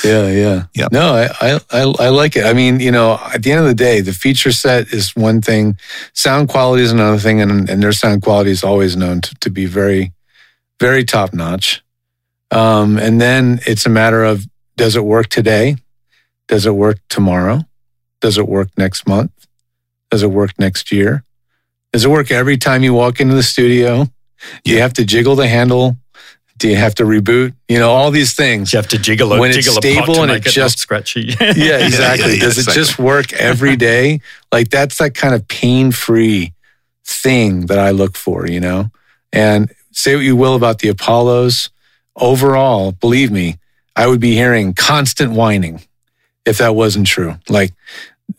Yeah, 0.05 0.29
yeah, 0.29 0.65
Yeah. 0.75 0.89
No, 0.93 1.15
I, 1.15 1.59
I, 1.71 1.95
I, 1.99 2.09
like 2.09 2.37
it. 2.37 2.45
I 2.45 2.53
mean, 2.53 2.81
you 2.81 2.93
know, 2.93 3.19
at 3.35 3.43
the 3.43 3.51
end 3.51 3.61
of 3.61 3.67
the 3.67 3.75
day, 3.75 4.01
the 4.01 4.13
feature 4.13 4.53
set 4.53 4.93
is 4.93 5.17
one 5.17 5.41
thing, 5.41 5.79
sound 6.13 6.49
quality 6.49 6.83
is 6.83 6.93
another 6.93 7.19
thing, 7.19 7.41
and 7.41 7.69
and 7.69 7.83
their 7.83 7.93
sound 7.93 8.23
quality 8.23 8.51
is 8.51 8.63
always 8.63 8.97
known 8.97 9.21
to, 9.21 9.35
to 9.37 9.51
be 9.51 9.67
very, 9.67 10.13
very 10.79 11.05
top 11.05 11.35
notch. 11.35 11.83
Um, 12.51 12.99
and 12.99 13.21
then 13.21 13.61
it's 13.67 13.87
a 13.87 13.91
matter 13.91 14.25
of 14.25 14.47
does 14.77 14.97
it 14.97 15.05
work 15.05 15.29
today? 15.29 15.77
Does 16.49 16.67
it 16.67 16.75
work 16.75 16.99
tomorrow? 17.09 17.65
Does 18.21 18.39
it 18.39 18.49
work 18.49 18.71
next 18.77 19.07
month? 19.07 19.33
Does 20.11 20.23
it 20.23 20.31
work 20.31 20.59
next 20.59 20.91
year? 20.91 21.25
Does 21.93 22.05
it 22.05 22.09
work 22.09 22.31
every 22.31 22.57
time 22.57 22.83
you 22.83 22.95
walk 22.95 23.21
into 23.21 23.35
the 23.35 23.43
studio? 23.43 24.07
Do 24.65 24.73
you 24.73 24.81
have 24.81 24.93
to 24.95 25.05
jiggle 25.05 25.37
the 25.37 25.49
handle? 25.49 25.97
Do 26.61 26.69
you 26.69 26.77
have 26.77 26.95
to 26.97 27.05
reboot? 27.05 27.55
You 27.69 27.79
know, 27.79 27.91
all 27.91 28.11
these 28.11 28.35
things. 28.35 28.73
You 28.73 28.77
have 28.77 28.89
to 28.89 28.99
jiggle 28.99 29.33
a 29.33 29.41
When 29.41 29.51
it's 29.51 29.65
jiggle 29.67 29.79
a 29.79 29.81
pot 29.81 30.05
stable 30.05 30.15
to 30.17 30.21
and 30.23 30.33
make 30.33 30.45
it 30.45 30.49
it, 30.49 30.53
just- 30.53 30.77
not 30.77 30.79
scratchy. 30.79 31.23
Yeah, 31.41 31.79
exactly. 31.85 32.35
yeah, 32.37 32.41
Does 32.41 32.59
it 32.59 32.71
just 32.73 32.99
work 32.99 33.33
every 33.33 33.77
day? 33.77 34.21
Like 34.53 34.69
that's 34.69 34.99
that 34.99 35.15
kind 35.15 35.33
of 35.35 35.47
pain 35.49 35.91
free 35.93 36.53
thing 37.05 37.67
that 37.67 37.79
I 37.79 37.91
look 37.93 38.17
for, 38.17 38.49
you 38.49 38.59
know? 38.61 38.91
And 39.33 39.71
say 39.93 40.17
what 40.17 40.25
you 40.25 40.35
will 40.37 40.55
about 40.57 40.81
the 40.81 40.89
Apollos. 40.89 41.71
Overall, 42.17 42.91
believe 42.93 43.31
me, 43.31 43.59
I 43.95 44.07
would 44.09 44.19
be 44.21 44.35
hearing 44.35 44.75
constant 44.75 45.33
whining 45.33 45.83
if 46.45 46.59
that 46.59 46.75
wasn't 46.75 47.07
true. 47.07 47.37
Like 47.49 47.73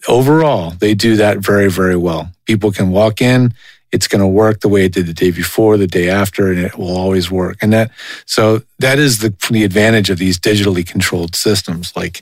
overall, 0.08 0.72
they 0.72 0.94
do 0.94 1.16
that 1.16 1.38
very, 1.40 1.70
very 1.72 1.96
well. 1.96 2.32
People 2.46 2.72
can 2.72 2.92
walk 2.92 3.22
in, 3.22 3.54
it's 3.92 4.08
going 4.08 4.22
to 4.22 4.28
work 4.28 4.62
the 4.62 4.70
way 4.70 4.86
it 4.86 4.94
did 4.94 5.06
the 5.06 5.14
day 5.14 5.32
before, 5.32 5.78
the 5.78 5.88
day 5.88 6.10
after, 6.10 6.50
and 6.50 6.60
it 6.60 6.78
will 6.78 6.96
always 6.96 7.30
work. 7.30 7.58
And 7.62 7.74
that, 7.74 7.92
so 8.26 8.62
that 8.80 9.00
is 9.00 9.20
the, 9.20 9.34
the 9.50 9.64
advantage 9.64 10.10
of 10.10 10.18
these 10.18 10.40
digitally 10.40 10.86
controlled 10.86 11.36
systems. 11.36 11.94
Like 11.96 12.22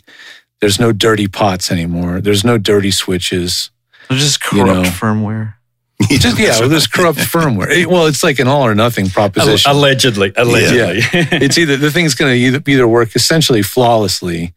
there's 0.62 0.80
no 0.80 0.92
dirty 0.92 1.28
pots 1.28 1.72
anymore. 1.72 2.22
There's 2.22 2.44
no 2.44 2.58
dirty 2.58 2.92
switches. 2.92 3.70
It's 4.10 4.22
just 4.22 4.44
You 4.52 4.64
corrupt 4.64 4.84
know. 4.84 4.90
firmware. 4.90 5.54
Just 6.10 6.40
yeah, 6.40 6.58
with 6.62 6.72
this 6.72 6.88
corrupt 6.88 7.20
firmware. 7.20 7.70
It- 7.70 7.90
well, 7.90 8.06
it's 8.08 8.24
like 8.24 8.40
an 8.40 8.48
all 8.48 8.66
or 8.66 8.74
nothing 8.74 9.10
proposition. 9.10 9.70
Allegedly, 9.70 10.32
allegedly. 10.38 11.00
it's 11.14 11.58
either 11.58 11.76
the 11.76 11.92
thing's 11.92 12.16
going 12.16 12.32
to 12.32 12.38
either, 12.38 12.62
either 12.66 12.88
work 12.88 13.18
essentially 13.18 13.62
flawlessly, 13.62 14.54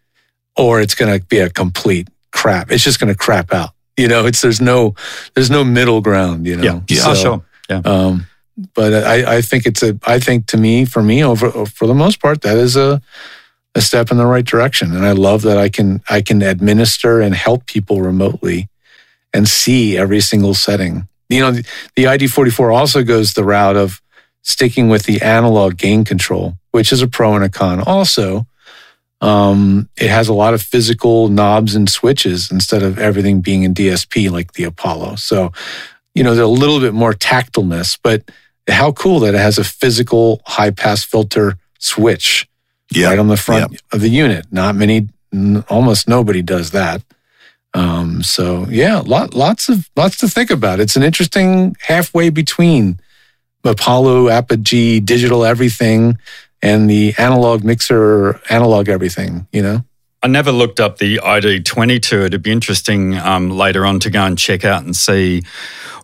or 0.57 0.81
it's 0.81 0.95
going 0.95 1.19
to 1.19 1.27
be 1.27 1.39
a 1.41 1.51
complete 1.51 2.07
crap. 2.31 2.71
It's 2.71 2.85
just 2.85 3.01
going 3.01 3.13
to 3.13 3.19
crap 3.19 3.53
out. 3.53 3.71
You 3.97 4.09
know, 4.09 4.27
it's 4.27 4.41
there's 4.41 4.61
no 4.61 4.95
there's 5.35 5.51
no 5.51 5.65
middle 5.65 6.01
ground. 6.01 6.47
You 6.47 6.57
know, 6.57 6.63
yeah. 6.63 6.81
Yeah. 6.89 7.03
So, 7.03 7.15
sure. 7.15 7.43
Yeah. 7.69 7.83
Um, 7.85 8.27
but 8.75 9.05
I, 9.05 9.37
I 9.37 9.43
think 9.43 9.67
it's 9.67 9.83
a 9.83 9.99
I 10.07 10.19
think 10.19 10.47
to 10.47 10.57
me 10.57 10.85
for 10.85 11.03
me 11.03 11.25
over 11.25 11.67
for 11.67 11.87
the 11.87 11.95
most 11.95 12.21
part 12.21 12.43
that 12.43 12.57
is 12.57 12.77
a 12.77 13.01
a 13.75 13.81
step 13.81 14.11
in 14.11 14.19
the 14.19 14.27
right 14.27 14.45
direction, 14.45 14.95
and 14.95 15.07
I 15.07 15.13
love 15.13 15.43
that 15.43 15.57
I 15.57 15.69
can 15.69 16.03
I 16.09 16.21
can 16.21 16.43
administer 16.43 17.21
and 17.21 17.35
help 17.35 17.67
people 17.67 18.03
remotely 18.03 18.69
and 19.33 19.49
see 19.49 19.97
every 19.97 20.21
single 20.21 20.55
setting. 20.55 21.09
You 21.29 21.41
know, 21.41 21.51
the, 21.53 21.67
the 21.97 22.05
ID44 22.05 22.75
also 22.75 23.03
goes 23.03 23.33
the 23.33 23.45
route 23.45 23.77
of 23.77 24.03
sticking 24.43 24.89
with 24.91 25.05
the 25.05 25.23
analog 25.23 25.79
gain 25.79 26.05
control, 26.05 26.59
which 26.73 26.93
is 26.93 27.01
a 27.01 27.09
pro 27.09 27.35
and 27.35 27.45
a 27.45 27.49
con. 27.49 27.81
Also, 27.81 28.47
um, 29.23 29.89
it 29.97 30.11
has 30.11 30.29
a 30.29 30.33
lot 30.35 30.53
of 30.53 30.61
physical 30.61 31.29
knobs 31.29 31.75
and 31.75 31.89
switches 31.89 32.51
instead 32.51 32.83
of 32.83 32.99
everything 32.99 33.41
being 33.41 33.63
in 33.63 33.73
DSP 33.73 34.31
like 34.31 34.53
the 34.55 34.65
Apollo. 34.65 35.15
So, 35.17 35.53
you 36.15 36.23
know, 36.23 36.35
there's 36.35 36.45
a 36.47 36.51
little 36.51 36.81
bit 36.81 36.93
more 36.93 37.15
tactileness, 37.15 37.97
but 38.03 38.31
how 38.69 38.93
cool 38.93 39.21
that 39.21 39.35
it 39.35 39.39
has 39.39 39.59
a 39.59 39.65
physical 39.65 40.43
high 40.47 40.71
pass 40.71 41.05
filter 41.05 41.57
switch 41.79 42.47
Yeah. 42.91 43.09
right 43.09 43.19
on 43.19 43.29
the 43.29 43.37
front 43.37 43.81
of 43.93 44.01
the 44.01 44.11
unit. 44.11 44.47
Not 44.51 44.75
many, 44.77 45.09
n- 45.33 45.65
almost 45.69 46.09
nobody 46.09 46.43
does 46.43 46.73
that. 46.73 47.01
Um, 47.75 48.23
so 48.23 48.67
yeah, 48.69 48.99
lot, 49.01 49.33
lots 49.35 49.69
of 49.71 49.89
lots 49.97 50.19
to 50.19 50.29
think 50.29 50.51
about. 50.51 50.79
It's 50.81 50.97
an 50.97 51.03
interesting 51.03 51.75
halfway 51.81 52.29
between 52.29 53.01
Apollo, 53.65 54.29
Apogee, 54.29 55.01
digital 55.01 55.45
everything, 55.45 56.19
and 56.63 56.89
the 56.89 57.15
analog 57.19 57.65
mixer, 57.65 58.41
analog 58.51 58.89
everything. 58.89 59.47
You 59.53 59.63
know, 59.63 59.85
I 60.23 60.29
never 60.29 60.53
looked 60.53 60.79
up 60.81 60.99
the 60.99 61.17
ID22. 61.19 62.27
It'd 62.27 62.43
be 62.43 62.53
interesting 62.53 63.17
um, 63.19 63.51
later 63.51 63.85
on 63.85 63.99
to 64.01 64.11
go 64.11 64.25
and 64.25 64.39
check 64.39 64.65
out 64.65 64.85
and 64.85 64.95
see 64.97 65.43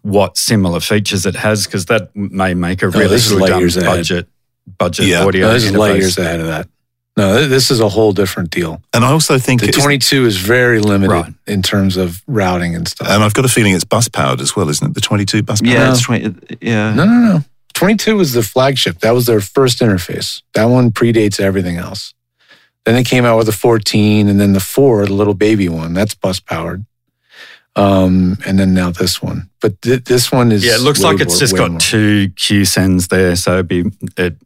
what 0.03 0.37
similar 0.39 0.81
features 0.81 1.27
it 1.27 1.35
has 1.37 1.67
because 1.67 1.87
that 1.87 2.15
may 2.15 2.55
make 2.55 2.83
a 2.83 2.89
really 2.89 3.07
Oh, 3.07 3.09
this 3.09 3.27
is 3.31 3.33
good 3.39 3.51
um, 3.51 3.85
budget 3.85 4.29
budget 4.79 5.07
Yeah. 5.07 5.25
audio. 5.25 5.47
no, 5.47 5.53
this 5.55 5.65
is 5.65 5.73
light 5.73 5.93
interface. 5.95 5.99
years 6.01 6.19
ahead 6.19 6.41
of 6.41 6.47
that. 6.47 6.69
No, 7.17 7.49
this 7.49 7.73
is 7.73 7.81
a 7.81 7.89
whole 7.89 8.13
different 8.13 8.51
deal. 8.51 8.81
And 8.95 9.05
I 9.05 9.11
also 9.11 9.39
think 9.39 9.61
The 9.61 9.73
22 9.73 10.25
is 10.27 10.37
very 10.37 10.79
limited 10.79 11.11
Right. 11.13 11.33
in 11.49 11.63
terms 11.63 11.97
of 11.97 12.23
routing 12.29 12.77
and 12.77 12.87
stuff. 12.87 13.09
and 13.11 13.25
I've 13.25 13.35
got 13.35 13.45
a 13.45 13.49
feeling 13.49 13.75
it's 13.75 13.83
bus 13.83 14.07
powered 14.09 14.41
as 14.41 14.55
well, 14.55 14.69
isn't 14.69 14.87
it? 14.89 14.95
The 14.95 15.01
22 15.01 15.43
bus 15.43 15.61
powered. 15.61 15.73
Yeah, 15.75 15.97
20, 16.01 16.37
yeah. 16.61 16.95
No, 16.95 17.05
no, 17.07 17.13
no. 17.33 17.45
22 17.79 18.17
was 18.17 18.33
the 18.33 18.43
flagship. 18.43 18.99
That 19.01 19.13
was 19.13 19.27
their 19.27 19.41
first 19.41 19.79
interface. 19.81 20.43
That 20.55 20.65
one 20.65 20.91
predates 20.91 21.39
everything 21.39 21.77
else. 21.77 22.13
Then 22.85 22.95
they 22.97 23.05
came 23.05 23.25
out 23.25 23.37
with 23.37 23.47
the 23.47 23.53
14 23.53 24.29
and 24.29 24.41
then 24.41 24.53
the 24.53 24.61
4, 24.61 25.07
the 25.07 25.13
little 25.13 25.35
baby 25.35 25.69
one. 25.69 25.95
That's 25.95 26.15
bus 26.15 26.41
powered. 26.41 26.85
Um, 27.77 28.39
and 28.45 28.59
then 28.59 28.75
now 28.75 28.91
this 28.91 29.23
one. 29.23 29.51
But 29.61 29.81
th- 29.83 30.05
this 30.05 30.33
one 30.33 30.51
is 30.51 30.65
Yeah, 30.65 30.75
it 30.75 30.81
looks 30.81 30.99
way 30.99 31.11
like 31.13 31.21
it's 31.21 31.35
more- 31.35 31.39
just 31.41 31.53
way 31.53 31.59
got 31.59 31.71
more. 31.71 31.81
two 31.81 32.31
cue 32.35 32.65
sends 32.65 33.09
there, 33.09 33.37
so 33.37 33.53
it'd 33.55 33.69
be 33.69 33.85
it. 34.17 34.37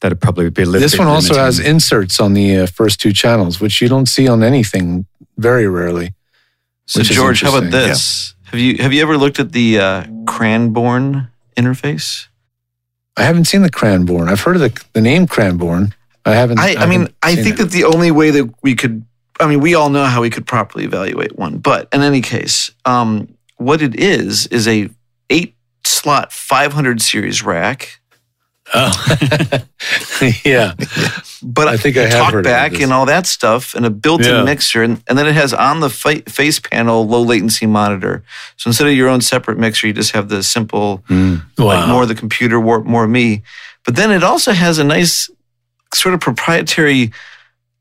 That'd 0.00 0.20
probably 0.20 0.48
be 0.50 0.62
a 0.62 0.66
little. 0.66 0.80
This 0.80 0.92
bit 0.92 1.00
one 1.00 1.08
also 1.08 1.34
has 1.34 1.58
inserts 1.60 2.18
on 2.18 2.32
the 2.34 2.60
uh, 2.60 2.66
first 2.66 3.00
two 3.00 3.12
channels, 3.12 3.60
which 3.60 3.82
you 3.82 3.88
don't 3.88 4.06
see 4.08 4.26
on 4.26 4.42
anything 4.42 5.04
very 5.36 5.66
rarely. 5.68 6.14
So 6.86 7.02
George, 7.02 7.42
how 7.42 7.50
about 7.50 7.64
interesting. 7.64 7.88
this? 7.90 8.34
Have 8.46 8.58
you 8.60 8.78
have 8.82 8.92
you 8.94 9.02
ever 9.02 9.16
looked 9.18 9.38
at 9.38 9.52
the 9.52 9.78
uh, 9.78 10.02
Cranborne 10.24 11.28
interface? 11.56 12.28
I 13.16 13.24
haven't 13.24 13.44
seen 13.44 13.62
the 13.62 13.70
Cranborne. 13.70 14.28
I've 14.28 14.40
heard 14.40 14.56
of 14.56 14.62
the, 14.62 14.84
the 14.94 15.00
name 15.00 15.26
Cranborne. 15.26 15.92
I 16.24 16.34
haven't. 16.34 16.58
I, 16.58 16.76
I 16.76 16.86
mean, 16.86 17.00
haven't 17.00 17.14
I 17.22 17.34
seen 17.34 17.44
think 17.44 17.54
it. 17.56 17.62
that 17.64 17.70
the 17.70 17.84
only 17.84 18.10
way 18.10 18.30
that 18.30 18.52
we 18.62 18.74
could, 18.74 19.04
I 19.40 19.46
mean, 19.46 19.60
we 19.60 19.74
all 19.74 19.90
know 19.90 20.04
how 20.04 20.22
we 20.22 20.30
could 20.30 20.46
properly 20.46 20.84
evaluate 20.84 21.38
one, 21.38 21.58
but 21.58 21.88
in 21.92 22.00
any 22.00 22.20
case, 22.20 22.70
um, 22.84 23.34
what 23.56 23.82
it 23.82 23.96
is 23.96 24.46
is 24.48 24.68
a 24.68 24.88
eight 25.30 25.56
slot 25.84 26.32
500 26.32 27.02
series 27.02 27.42
rack, 27.42 28.00
Oh. 28.74 28.92
yeah. 30.44 30.74
but 31.42 31.68
I 31.68 31.76
think 31.76 31.96
I 31.96 32.06
have 32.06 32.32
heard 32.32 32.44
back 32.44 32.80
and 32.80 32.92
all 32.92 33.06
that 33.06 33.26
stuff, 33.26 33.74
and 33.74 33.84
a 33.84 33.90
built-in 33.90 34.26
Yeah. 34.26 34.44
mixer, 34.44 34.82
and, 34.82 35.02
and 35.08 35.18
then 35.18 35.26
it 35.26 35.34
has 35.34 35.52
on 35.52 35.80
the 35.80 35.90
fa- 35.90 36.22
face 36.28 36.58
panel 36.60 37.06
low 37.06 37.22
latency 37.22 37.66
monitor. 37.66 38.22
So 38.56 38.68
instead 38.68 38.86
of 38.86 38.94
your 38.94 39.08
own 39.08 39.20
separate 39.20 39.58
mixer, 39.58 39.86
you 39.88 39.92
just 39.92 40.12
have 40.12 40.28
the 40.28 40.42
simple 40.42 41.02
Mm. 41.08 41.42
like 41.58 41.88
more 41.88 42.06
the 42.06 42.14
computer, 42.14 42.60
more, 42.60 42.82
more 42.82 43.06
me. 43.08 43.42
But 43.84 43.96
then 43.96 44.10
it 44.12 44.22
also 44.22 44.52
has 44.52 44.78
a 44.78 44.84
nice 44.84 45.28
sort 45.94 46.14
of 46.14 46.20
proprietary 46.20 47.10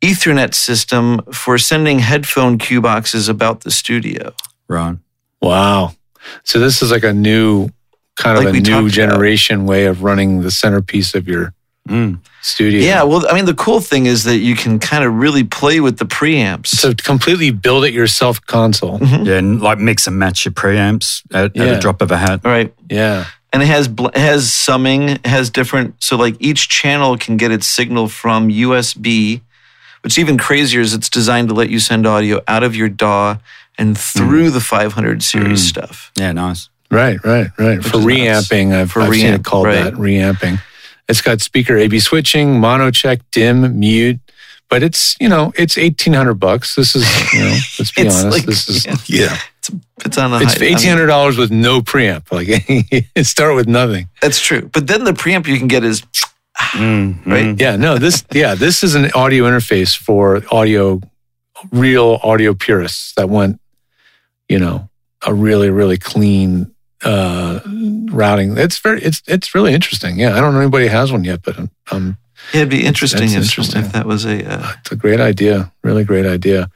Ethernet 0.01 0.55
system 0.55 1.21
for 1.31 1.59
sending 1.59 1.99
headphone 1.99 2.57
cue 2.57 2.81
boxes 2.81 3.29
about 3.29 3.61
the 3.61 3.69
studio. 3.71 4.33
Ron, 4.67 4.99
Wow. 5.41 5.93
So 6.43 6.59
this 6.59 6.81
is 6.81 6.91
like 6.91 7.03
a 7.03 7.13
new 7.13 7.69
kind 8.17 8.37
of 8.37 8.45
a 8.45 8.51
new 8.51 8.61
talked 8.61 8.81
about. 8.81 8.91
generation 8.91 9.65
way 9.65 9.85
of 9.85 10.03
running 10.03 10.41
the 10.41 10.51
centerpiece 10.51 11.13
of 11.15 11.27
your 11.27 11.53
Mm. 11.89 12.19
studio. 12.43 12.79
Yeah, 12.79 13.01
well, 13.03 13.25
I 13.27 13.33
mean, 13.33 13.45
the 13.45 13.55
cool 13.55 13.79
thing 13.79 14.05
is 14.05 14.23
that 14.25 14.37
you 14.37 14.55
can 14.55 14.77
kind 14.77 15.03
of 15.03 15.15
really 15.15 15.43
play 15.43 15.79
with 15.79 15.97
the 15.97 16.05
preamps. 16.05 16.67
So 16.67 16.93
completely 16.93 17.49
build 17.49 17.85
it 17.85 17.91
yourself 17.93 18.39
console. 18.45 18.99
Yeah, 19.01 19.37
and 19.39 19.59
like 19.61 19.79
mix 19.79 20.05
and 20.05 20.19
match 20.19 20.45
your 20.45 20.51
preamps 20.51 21.23
at, 21.33 21.57
at 21.57 21.77
a 21.77 21.79
drop 21.79 22.01
of 22.03 22.11
a 22.11 22.17
hat. 22.17 22.41
Right. 22.43 22.71
Yeah. 22.87 23.25
And 23.51 23.63
it 23.63 23.65
has 23.65 23.87
bl- 23.87 24.07
it 24.07 24.17
has 24.17 24.53
summing, 24.53 25.09
it 25.09 25.25
has 25.25 25.49
different. 25.49 25.95
So 25.99 26.15
like 26.17 26.35
each 26.39 26.69
channel 26.69 27.17
can 27.17 27.35
get 27.35 27.51
its 27.51 27.65
signal 27.65 28.07
from 28.09 28.49
USB, 28.49 29.41
which 30.01 30.19
even 30.19 30.37
crazier 30.37 30.81
is 30.81 30.93
it's 30.93 31.09
designed 31.09 31.49
to 31.49 31.55
let 31.55 31.69
you 31.71 31.79
send 31.79 32.05
audio 32.05 32.41
out 32.47 32.61
of 32.63 32.75
your 32.75 32.89
DAW 32.89 33.37
and 33.79 33.97
through 33.97 34.51
the 34.51 34.61
500 34.61 35.23
series 35.23 35.63
Mm. 35.63 35.67
stuff. 35.67 36.11
Yeah, 36.15 36.31
nice. 36.31 36.69
Right, 36.91 37.23
right, 37.23 37.47
right. 37.57 37.81
For 37.81 37.87
is 37.87 37.93
nuts. 37.93 38.05
reamping, 38.05 38.73
I've, 38.73 38.91
For 38.91 39.01
I've 39.01 39.13
seen 39.13 39.33
it 39.33 39.43
called 39.43 39.67
right. 39.67 39.83
that, 39.85 39.97
reamping. 39.97 40.59
It's 41.07 41.21
got 41.21 41.41
speaker 41.41 41.77
AB 41.77 41.99
switching, 41.99 42.59
mono 42.59 42.91
check, 42.91 43.19
dim, 43.31 43.79
mute, 43.79 44.19
but 44.69 44.83
it's, 44.83 45.15
you 45.19 45.27
know, 45.29 45.51
it's 45.57 45.77
1800 45.77 46.35
bucks. 46.35 46.75
This 46.75 46.95
is, 46.95 47.05
you 47.33 47.39
know, 47.39 47.57
let's 47.79 47.91
be 47.91 48.01
It's 48.03 48.21
honest. 48.23 48.37
like- 48.37 48.45
this 48.45 48.69
is, 48.69 48.85
yeah. 48.85 48.95
Yeah. 49.07 49.37
It's 50.03 50.17
on 50.17 50.31
the 50.31 50.39
it's 50.41 50.57
high. 50.57 50.65
I 50.65 50.69
mean, 50.69 50.77
$1,800 50.77 51.37
with 51.37 51.51
no 51.51 51.81
preamp. 51.81 52.31
Like, 52.31 53.05
start 53.25 53.55
with 53.55 53.67
nothing. 53.67 54.09
That's 54.21 54.39
true. 54.41 54.69
But 54.73 54.87
then 54.87 55.03
the 55.03 55.11
preamp 55.11 55.47
you 55.47 55.57
can 55.57 55.67
get 55.67 55.83
is 55.83 56.03
Mm, 56.73 57.25
right. 57.25 57.59
Yeah, 57.59 57.75
no, 57.75 57.97
this 57.97 58.23
yeah, 58.33 58.53
this 58.55 58.83
is 58.83 58.93
an 58.93 59.09
audio 59.15 59.45
interface 59.45 59.97
for 59.97 60.43
audio 60.51 61.01
real 61.71 62.19
audio 62.23 62.53
purists 62.53 63.13
that 63.15 63.29
want, 63.29 63.59
you 64.47 64.59
know, 64.59 64.87
a 65.25 65.33
really, 65.33 65.69
really 65.69 65.97
clean 65.97 66.71
uh 67.03 67.59
routing. 68.11 68.57
It's 68.57 68.77
very 68.79 69.01
it's 69.01 69.21
it's 69.27 69.53
really 69.55 69.73
interesting. 69.73 70.19
Yeah. 70.19 70.35
I 70.35 70.41
don't 70.41 70.53
know 70.53 70.59
anybody 70.61 70.87
has 70.87 71.11
one 71.11 71.23
yet, 71.23 71.41
but 71.43 71.57
um, 71.57 71.69
um 71.91 72.17
Yeah, 72.53 72.61
it'd 72.61 72.69
be 72.69 72.83
interesting, 72.85 73.21
That's 73.21 73.33
if, 73.35 73.43
interesting. 73.43 73.81
if 73.83 73.91
that 73.93 74.05
was 74.05 74.25
a. 74.25 74.43
Uh, 74.45 74.71
it's 74.79 74.91
a 74.91 74.95
great 74.95 75.19
idea. 75.19 75.71
Really 75.83 76.03
great 76.03 76.25
idea. 76.25 76.69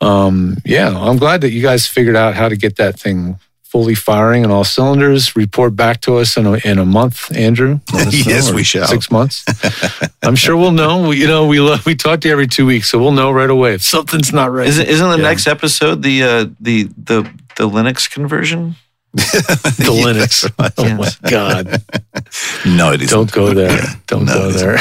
Um 0.00 0.56
yeah, 0.64 0.88
I'm 0.96 1.18
glad 1.18 1.40
that 1.40 1.50
you 1.50 1.62
guys 1.62 1.86
figured 1.86 2.16
out 2.16 2.34
how 2.34 2.48
to 2.48 2.56
get 2.56 2.76
that 2.76 2.98
thing 2.98 3.38
fully 3.62 3.94
firing 3.94 4.44
on 4.44 4.50
all 4.50 4.64
cylinders. 4.64 5.34
Report 5.36 5.74
back 5.74 6.00
to 6.00 6.16
us 6.16 6.36
in 6.36 6.46
a, 6.46 6.52
in 6.64 6.78
a 6.78 6.84
month, 6.86 7.34
Andrew. 7.36 7.80
Let 7.92 8.06
know, 8.06 8.10
Yes, 8.12 8.52
we 8.52 8.62
shall. 8.62 8.86
Six 8.86 9.10
months. 9.10 9.44
I'm 10.22 10.36
sure 10.36 10.56
we'll 10.56 10.70
know. 10.72 11.08
We, 11.08 11.16
you 11.20 11.26
know, 11.26 11.46
we 11.46 11.60
love, 11.60 11.84
we 11.84 11.94
talk 11.96 12.20
to 12.20 12.28
you 12.28 12.32
every 12.32 12.46
two 12.46 12.64
weeks, 12.64 12.88
so 12.88 12.98
we'll 12.98 13.12
know 13.12 13.30
right 13.32 13.50
away 13.50 13.74
if 13.74 13.82
something's 13.82 14.32
not 14.32 14.52
right. 14.52 14.68
isn't 14.68 14.86
isn't 14.86 15.10
the 15.10 15.16
Yeah. 15.16 15.22
next 15.30 15.46
episode 15.46 16.02
the 16.02 16.22
uh, 16.22 16.46
the 16.60 16.84
the 16.96 17.22
the 17.56 17.68
Linux 17.68 18.08
conversion? 18.10 18.76
the 19.78 19.92
Yeah, 19.92 20.04
Linux? 20.04 20.58
right. 20.58 20.72
Oh 20.78 20.84
Yes. 20.84 21.18
my 21.22 21.30
God! 21.30 21.82
No, 22.66 22.92
it 22.92 23.00
isn't. 23.02 23.16
Don't 23.16 23.32
go 23.32 23.54
there. 23.54 23.80
Don't 24.06 24.24
No, 24.26 24.34
go 24.34 24.50
there. 24.52 24.78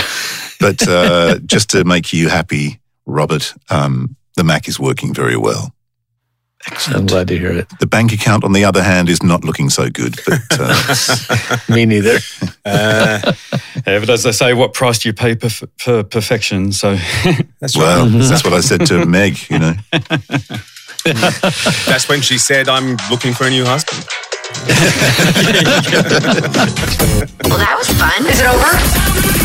But 0.59 0.87
uh, 0.87 1.39
just 1.45 1.69
to 1.71 1.83
make 1.83 2.11
you 2.13 2.29
happy, 2.29 2.79
Robert, 3.05 3.53
um, 3.69 4.15
the 4.35 4.43
Mac 4.43 4.67
is 4.67 4.79
working 4.79 5.13
very 5.13 5.37
well. 5.37 5.71
I'm 6.67 6.73
Excellent. 6.73 7.09
glad 7.09 7.27
to 7.27 7.37
hear 7.37 7.51
it. 7.51 7.67
The 7.79 7.85
bank 7.85 8.11
account, 8.11 8.43
on 8.43 8.51
the 8.53 8.65
other 8.65 8.81
hand, 8.81 9.07
is 9.09 9.21
not 9.21 9.43
looking 9.43 9.69
so 9.69 9.87
good. 9.89 10.15
But 10.25 10.41
uh, 10.59 11.57
Me 11.69 11.85
neither. 11.85 12.17
Uh, 12.65 13.33
yeah, 13.85 13.99
but 13.99 14.09
as 14.09 14.23
they 14.23 14.31
say, 14.31 14.53
what 14.53 14.73
price 14.73 14.97
do 14.99 15.09
you 15.09 15.13
pay 15.13 15.35
per, 15.35 15.49
for 15.77 16.03
perfection? 16.03 16.71
So 16.71 16.97
That's 17.59 17.77
well, 17.77 18.07
right. 18.09 18.19
that's 18.23 18.43
what 18.43 18.53
I 18.53 18.61
said 18.61 18.85
to 18.87 19.05
Meg. 19.05 19.37
You 19.51 19.59
know, 19.59 19.73
That's 21.85 22.09
when 22.09 22.21
she 22.21 22.39
said, 22.39 22.67
I'm 22.67 22.97
looking 23.11 23.33
for 23.33 23.45
a 23.45 23.49
new 23.49 23.63
husband. 23.63 24.05
Well, 27.45 27.59
that 27.59 27.75
was 27.77 27.87
fun. 27.89 28.25
Is 28.25 28.39
it 28.41 28.47
over? 28.47 29.44